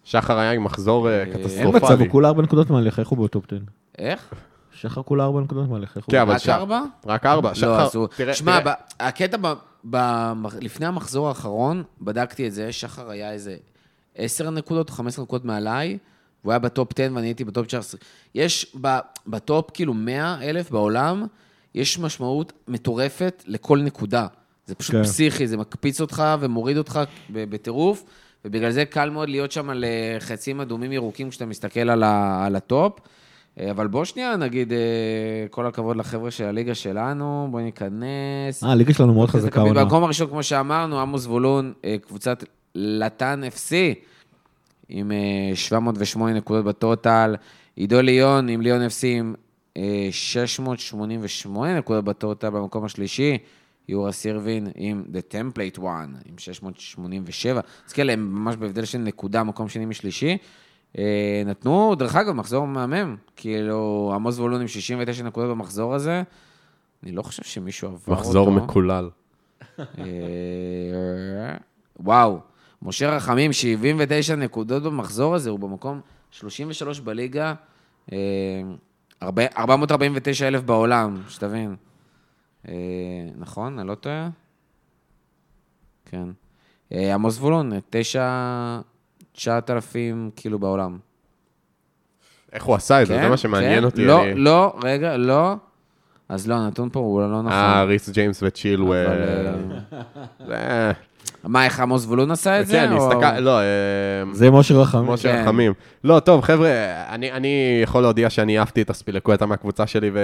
שחר 0.05 0.39
היה 0.39 0.53
עם 0.53 0.65
מחזור 0.65 1.09
אה, 1.11 1.21
אין 1.23 1.33
קטסטרופלי. 1.33 1.81
מצב, 1.87 2.01
הוא 2.01 2.09
כולה 2.09 2.29
4 2.29 2.43
נקודות 2.43 2.71
מעליך, 2.71 2.99
איך 2.99 3.09
הוא 3.09 3.25
ב 3.25 3.30
top 3.30 3.45
10? 3.53 3.57
איך? 3.99 4.35
שחר 4.73 5.03
כולה 5.03 5.25
4 5.25 5.41
נקודות 5.41 5.69
מעליך, 5.69 5.97
איך 5.97 6.05
הוא... 6.07 6.13
כן, 6.13 6.21
אבל 6.21 6.33
רק 6.35 6.39
ש- 6.39 6.49
ארבע? 6.49 6.83
רק 7.07 7.27
ארבע. 7.27 7.49
לא, 7.49 7.55
שחר, 7.55 7.83
אז 7.83 7.95
הוא... 7.95 8.07
תראה, 8.17 8.35
שמע, 8.35 8.61
תראה, 8.61 8.73
ב- 8.75 8.77
הקטע, 9.01 9.37
ב- 9.41 9.53
ב- 9.91 10.33
לפני 10.61 10.87
המחזור 10.87 11.29
האחרון, 11.29 11.83
בדקתי 12.01 12.47
את 12.49 12.53
זה, 12.53 12.73
שחר 12.73 13.11
היה 13.11 13.33
איזה 13.33 13.57
10 14.17 14.51
נקודות 14.51 14.91
15 14.91 15.23
נקודות 15.25 15.45
מעליי, 15.45 15.99
והוא 16.45 16.53
היה 16.53 16.59
ב 16.59 16.66
top 16.66 16.89
10 17.01 17.13
ואני 17.15 17.27
הייתי 17.27 17.45
ב 17.45 17.50
top 17.50 17.67
19. 17.67 18.01
יש 18.35 18.77
ב- 18.81 18.99
ב 19.27 19.38
top 19.38 19.71
כאילו 19.75 19.95
100 19.95 20.37
אלף 20.43 20.71
בעולם, 20.71 21.27
יש 21.75 21.99
משמעות 21.99 22.53
מטורפת 22.69 23.45
לכל 23.47 23.79
נקודה. 23.79 24.27
זה 24.67 24.75
פשוט 24.75 24.95
כן. 24.95 25.03
פסיכי, 25.03 25.47
זה 25.47 25.57
מקפיץ 25.57 26.01
אותך 26.01 26.23
ומוריד 26.41 26.77
אותך 26.77 27.01
בטירוף, 27.31 28.05
ובגלל 28.45 28.71
זה 28.71 28.85
קל 28.85 29.11
מאוד 29.11 29.29
להיות 29.29 29.53
שם 29.53 29.71
על 29.71 29.85
אה, 29.85 30.17
חצים 30.21 30.61
אדומים 30.61 30.93
ירוקים 30.93 31.31
כשאתה 31.31 31.47
מסתכל 31.47 31.91
על, 31.91 32.03
ה- 32.03 32.47
על 32.47 32.57
ה 32.57 32.64
top. 32.64 32.93
אה, 33.61 33.71
אבל 33.71 33.87
בוא 33.87 34.05
שנייה 34.05 34.37
נגיד, 34.37 34.73
אה, 34.73 34.79
כל 35.51 35.67
הכבוד 35.67 35.97
לחבר'ה 35.97 36.31
של 36.31 36.45
הליגה 36.45 36.75
שלנו, 36.75 37.49
בואי 37.51 37.65
ניכנס. 37.65 38.65
אה, 38.65 38.73
הליגה 38.73 38.95
שלנו 38.95 39.15
מאוד 39.15 39.29
חזקה 39.29 39.61
עונה. 39.61 39.85
במקום 39.85 40.05
הראשון, 40.05 40.29
כמו 40.29 40.43
שאמרנו, 40.43 41.01
עמוס 41.01 41.23
זבולון, 41.23 41.73
אה, 41.85 41.97
קבוצת 42.07 42.45
לטן 42.75 43.41
FC, 43.57 43.73
עם 44.89 45.13
אה, 45.13 45.17
708 45.57 46.33
נקודות 46.35 46.65
בטוטל. 46.65 47.37
עידו 47.77 48.03
ליון 48.03 48.49
עם 48.49 48.61
ליון 48.61 48.87
FC 48.87 49.07
עם 49.07 49.35
688 50.11 51.79
נקודות 51.79 52.05
בטוטל 52.05 52.51
במקום 52.51 52.85
השלישי. 52.85 53.39
יורה 53.89 54.13
סירבין 54.13 54.67
עם 54.75 55.05
The 55.13 55.35
Template 55.35 55.79
One, 55.79 56.29
עם 56.29 56.39
687. 56.39 57.61
אז 57.87 57.93
כאלה, 57.93 58.13
הם 58.13 58.35
ממש 58.35 58.57
בהבדל 58.57 58.85
של 58.85 58.99
נקודה, 58.99 59.43
מקום 59.43 59.69
שני 59.69 59.87
משלישי. 59.87 60.39
אה, 60.99 61.43
נתנו, 61.47 61.95
דרך 61.95 62.17
אגב, 62.17 62.33
מחזור 62.33 62.67
מהמם. 62.67 63.17
כאילו, 63.37 64.13
עמוס 64.15 64.35
זבולון 64.35 64.61
עם 64.61 64.69
69 64.69 65.23
נקודות 65.23 65.51
במחזור 65.51 65.95
הזה. 65.95 66.23
אני 67.03 67.13
לא 67.13 67.23
חושב 67.23 67.43
שמישהו 67.43 67.89
עבר 67.89 67.99
אותו. 67.99 68.13
מחזור 68.13 68.51
מקולל. 68.51 69.09
אה, 69.79 71.57
וואו, 72.01 72.39
משה 72.83 73.17
רחמים, 73.17 73.53
79 73.53 74.35
נקודות 74.35 74.83
במחזור 74.83 75.35
הזה, 75.35 75.51
הוא 75.51 75.59
במקום 75.59 76.01
33 76.31 77.01
בליגה, 77.01 77.55
אה, 78.13 78.19
449 79.23 80.49
אלף 80.49 80.63
בעולם, 80.63 81.23
שתבין. 81.29 81.77
אה, 82.69 82.75
נכון? 83.37 83.79
אני 83.79 83.89
לא 83.89 83.95
טועה? 83.95 84.29
כן. 86.05 86.29
אה, 86.93 87.15
עמוס 87.15 87.35
זבולון, 87.35 87.73
9... 87.91 88.81
9,000 89.33 90.31
כאילו 90.37 90.59
בעולם. 90.59 90.99
איך 92.53 92.65
הוא 92.65 92.75
עשה 92.75 93.03
את 93.03 93.07
זה? 93.07 93.15
כן? 93.17 93.23
זה 93.23 93.29
מה 93.29 93.37
שמעניין 93.37 93.79
כן? 93.79 93.85
אותי. 93.85 94.05
לא, 94.05 94.23
אני- 94.25 94.35
לא, 94.35 94.75
רגע, 94.85 95.17
לא. 95.17 95.55
אז 96.29 96.47
לא, 96.49 96.55
הנתון 96.55 96.89
פה 96.93 97.01
הוא 97.01 97.21
לא 97.21 97.39
נכון. 97.43 97.53
אה, 97.53 97.85
ריס 97.85 98.09
ג'יימס 98.09 98.43
וצ'ילואל. 98.43 99.07
אבל, 99.07 99.79
זה- 100.47 100.93
מה, 101.45 101.65
איך 101.65 101.81
עמוס 101.81 102.03
זבולון 102.03 102.31
עשה 102.31 102.61
את 102.61 102.67
זה? 102.67 102.73
כן, 102.73 102.85
אני 102.85 102.97
הסתכל... 102.97 103.39
לא, 103.39 103.59
אה, 103.59 103.65
זה 104.33 104.51
משה 104.51 104.75
רחמים. 104.75 105.11
משה 105.11 105.33
כן. 105.33 105.43
רחמים. 105.43 105.73
לא, 106.05 106.21
טוב, 106.21 106.41
חבר'ה, 106.41 106.71
אני, 107.09 107.33
אני 107.33 107.81
יכול 107.83 108.03
להודיע 108.03 108.31
שאני 108.31 108.59
העפתי 108.59 108.83
את 108.83 108.91
אספיליקואטה 108.91 109.47
מהקבוצה 109.47 109.87
שלי, 109.87 110.11
ו... 110.15 110.19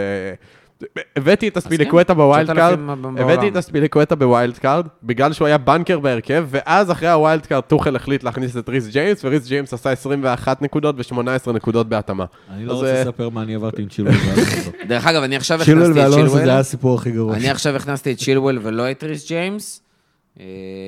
העפתי 1.17 1.49
את 1.49 1.57
אספיליקואטה 1.57 2.15
ב 2.15 2.21
wild 2.21 2.47
card, 2.47 2.75
9,000 2.75 2.87
בעולם. 2.87 3.19
העפתי 3.19 3.49
את 3.49 3.57
אספיליקואטה 3.57 4.15
ב 4.15 4.24
wild 4.24 4.59
card, 4.59 4.87
בגלל 5.03 5.33
שהוא 5.33 5.47
היה 5.47 5.59
banker 5.59 5.99
בהרכב, 5.99 6.47
ואז 6.51 6.91
אחרי 6.91 7.09
ה 7.09 7.16
wild 7.16 7.47
card 7.47 7.63
טוחל 7.63 7.97
החליט 7.97 8.25
להכניס 8.25 8.57
את 8.57 8.69
ריס 8.69 8.87
ג'יימס, 8.89 9.25
וריס 9.25 9.49
ג'יימס 9.49 9.75
עשה 9.75 9.91
21 9.91 10.63
נקודות 10.63 10.95
ו-18 10.99 11.53
נקודות 11.53 11.89
בהתאמה. 11.89 12.25
אני 12.55 12.67
לא 12.67 12.73
רוצה 12.73 12.87
אה, 12.87 13.03
לספר 13.03 13.29
מה 13.29 13.43
אני 13.43 13.55
עברתי 13.55 13.83
עם 13.83 13.89
צ'ילואל 13.89 14.15
ואלונסו. 14.15 14.71
דרך 14.89 15.07
אגב, 15.07 15.23
אני 15.23 15.37
עכשיו 15.37 15.63
הכנסתי 15.63 15.91
את 15.91 15.97
ואלונסו 15.97 16.13
זה 16.13 16.21
היה 16.21 16.37
צ'ילואל. 16.37 16.51
הסיפור 16.51 16.95
הכי 16.95 17.11
גרוע. 17.11 17.35
אני 17.35 17.51
עכשיו 17.51 17.77
הכנסתי 17.77 18.13
את 18.13 18.19
צ'ילואל 18.19 18.59
ולא 18.63 18.91
את 18.91 19.05
ריס 19.05 19.29
ג'יימס, 19.29 19.83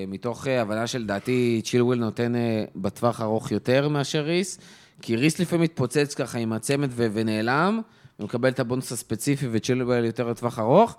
מתוך 0.09 0.47
אה, 0.47 0.63
הבנה 0.63 0.87
שלדעתי 0.87 1.61
צ'ילואל 1.65 1.99
נותן 1.99 2.35
אה, 2.37 2.65
בטווח 2.77 3.21
ארוך 3.21 3.51
יותר 3.51 3.89
מאשר 3.89 4.21
ריס, 4.21 4.59
כי 5.03 5.17
ריס 5.17 5.39
לפעמים 5.39 5.65
מתפוצץ 5.65 6.15
ככה 6.15 6.39
עם 6.39 6.53
הצמד 6.53 6.89
ו- 6.93 7.07
ונעלם, 7.13 7.81
ומקבל 8.21 8.49
את 8.49 8.61
הבונוס 8.61 8.93
הספציפי 8.93 9.47
וצ'ילואל 9.51 10.05
יותר 10.05 10.31
לטווח 10.31 10.59
ארוך, 10.59 10.97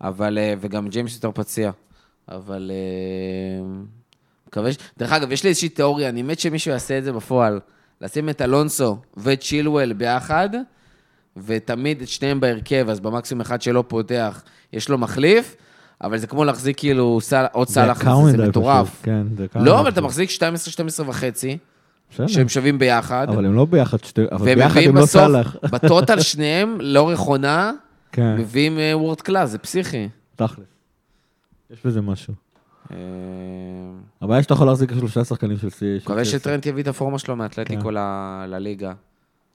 אבל, 0.00 0.38
אה, 0.38 0.54
וגם 0.60 0.88
ג'יימס 0.88 1.14
יותר 1.14 1.30
פציע. 1.32 1.70
אבל 2.28 2.70
אה, 2.74 3.66
מקווה 4.48 4.72
ש... 4.72 4.76
דרך 4.98 5.12
אגב, 5.12 5.32
יש 5.32 5.42
לי 5.42 5.48
איזושהי 5.48 5.68
תיאוריה, 5.68 6.08
אני 6.08 6.22
מת 6.22 6.38
שמישהו 6.38 6.70
יעשה 6.70 6.98
את 6.98 7.04
זה 7.04 7.12
בפועל. 7.12 7.60
לשים 8.00 8.28
את 8.28 8.42
אלונסו 8.42 8.96
וצ'ילואל 9.16 9.92
ביחד, 9.92 10.48
ותמיד 11.36 12.02
את 12.02 12.08
שניהם 12.08 12.40
בהרכב, 12.40 12.86
אז 12.90 13.00
במקסימום 13.00 13.40
אחד 13.40 13.62
שלא 13.62 13.84
פותח, 13.88 14.42
יש 14.72 14.88
לו 14.88 14.98
מחליף, 14.98 15.56
אבל 16.02 16.18
זה 16.18 16.26
כמו 16.26 16.44
להחזיק 16.44 16.76
כאילו 16.78 17.18
סל, 17.20 17.44
עוד 17.52 17.68
יקר 17.70 18.24
זה, 18.30 18.48
מטורף. 18.48 19.00
כן, 19.02 19.26
זה 19.36 19.44
יקר 19.44 19.60
לא, 19.62 19.80
אבל 19.80 19.88
אתה. 19.88 20.00
מחזיק 20.00 20.30
12, 20.30 20.72
12 20.72 21.08
וחצי. 21.08 21.58
שהם 22.26 22.48
שווים 22.48 22.78
ביחד, 22.78 23.26
אבל 23.30 23.46
הם 23.46 23.54
לא 23.54 23.64
ביחד, 23.64 24.04
שתי- 24.04 24.22
אבל 24.32 24.54
ביחד 24.54 24.80
הם 24.80 24.96
לא 24.96 25.06
סאלח. 25.06 25.56
בטוטל 25.72 26.20
שניהם, 26.20 26.80
לאורך 26.80 27.18
עונה, 27.20 27.72
כן, 28.12 28.36
מביאים 28.36 28.78
וורד 28.92 29.20
קלאס, 29.20 29.50
זה 29.50 29.58
פסיכי. 29.58 30.08
תכל'ס. 30.36 30.64
יש 31.70 31.78
בזה 31.84 32.00
משהו. 32.00 32.34
אה, 32.92 32.96
הבעיה 34.22 34.42
שאתה 34.42 34.54
יכול 34.54 34.66
להחזיק 34.66 34.90
שלושה 34.94 35.24
שחקנים 35.24 35.58
של 35.58 35.70
סי... 35.70 35.96
מקווה 35.96 36.24
שטרנט 36.24 36.66
יביא 36.66 36.82
את 36.82 36.88
הפורמה 36.88 37.18
שלו 37.18 37.36
מאתלטיקו 37.36 37.82
כן. 37.82 37.94
לליגה, 38.50 38.92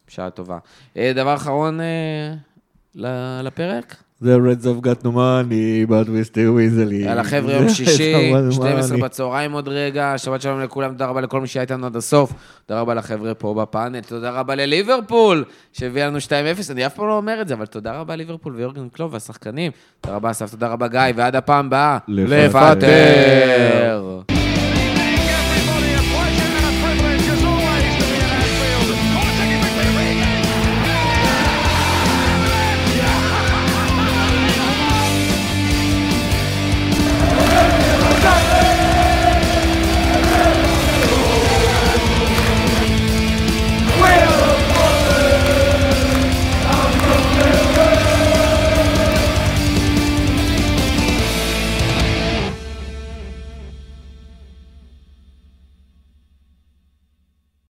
בשעה 0.08 0.30
טובה. 0.30 0.58
אה, 0.98 1.12
דבר 1.16 1.36
אחרון 1.36 1.80
אה, 1.82 3.42
לפרק? 3.44 3.96
The 4.24 4.40
Reds 4.40 4.66
have 4.66 4.82
got 4.82 5.04
no 5.04 5.12
money, 5.12 5.86
but 5.86 6.08
we 6.08 6.24
still 6.24 6.58
easily. 6.60 7.04
יאללה 7.06 7.24
חבר'ה, 7.24 7.54
יום 7.54 7.68
זה 7.70 7.76
שישי, 7.76 8.32
אבל 8.34 8.52
12 8.52 8.98
money. 8.98 9.02
בצהריים 9.04 9.52
עוד 9.52 9.68
רגע, 9.68 10.14
שבת 10.18 10.42
שלום 10.42 10.60
לכולם, 10.62 10.92
תודה 10.92 11.06
רבה 11.06 11.22
לכל 11.22 11.42
מי 11.42 11.48
שהיה 11.48 11.62
איתנו 11.62 11.86
עד 11.86 11.96
הסוף, 11.96 12.34
תודה 12.66 12.82
רבה 12.82 12.94
לחבר'ה 12.94 13.34
פה 13.34 13.54
בפאנל, 13.54 14.00
תודה 14.00 14.32
רבה 14.32 14.56
לליברפול, 14.56 15.44
שהביא 15.74 16.04
לנו 16.04 16.18
2-0, 16.18 16.32
אני 16.72 16.86
אף 16.86 16.96
פעם 16.96 17.08
לא 17.08 17.18
אומר 17.18 17.42
את 17.42 17.48
זה, 17.48 17.54
אבל 17.54 17.66
תודה 17.66 18.00
רבה 18.00 18.16
ליברפול 18.16 18.56
ויורגן 18.56 18.90
קלוב 18.90 19.14
והשחקנים, 19.14 19.72
תודה 20.02 20.16
רבה 20.16 20.32
אסף, 20.32 20.52
תודה 20.52 20.68
רבה 20.68 20.88
גיא, 20.88 21.00
ועד 21.16 21.36
הפעם 21.36 21.66
הבאה. 21.66 21.98
לפטר. 22.08 24.00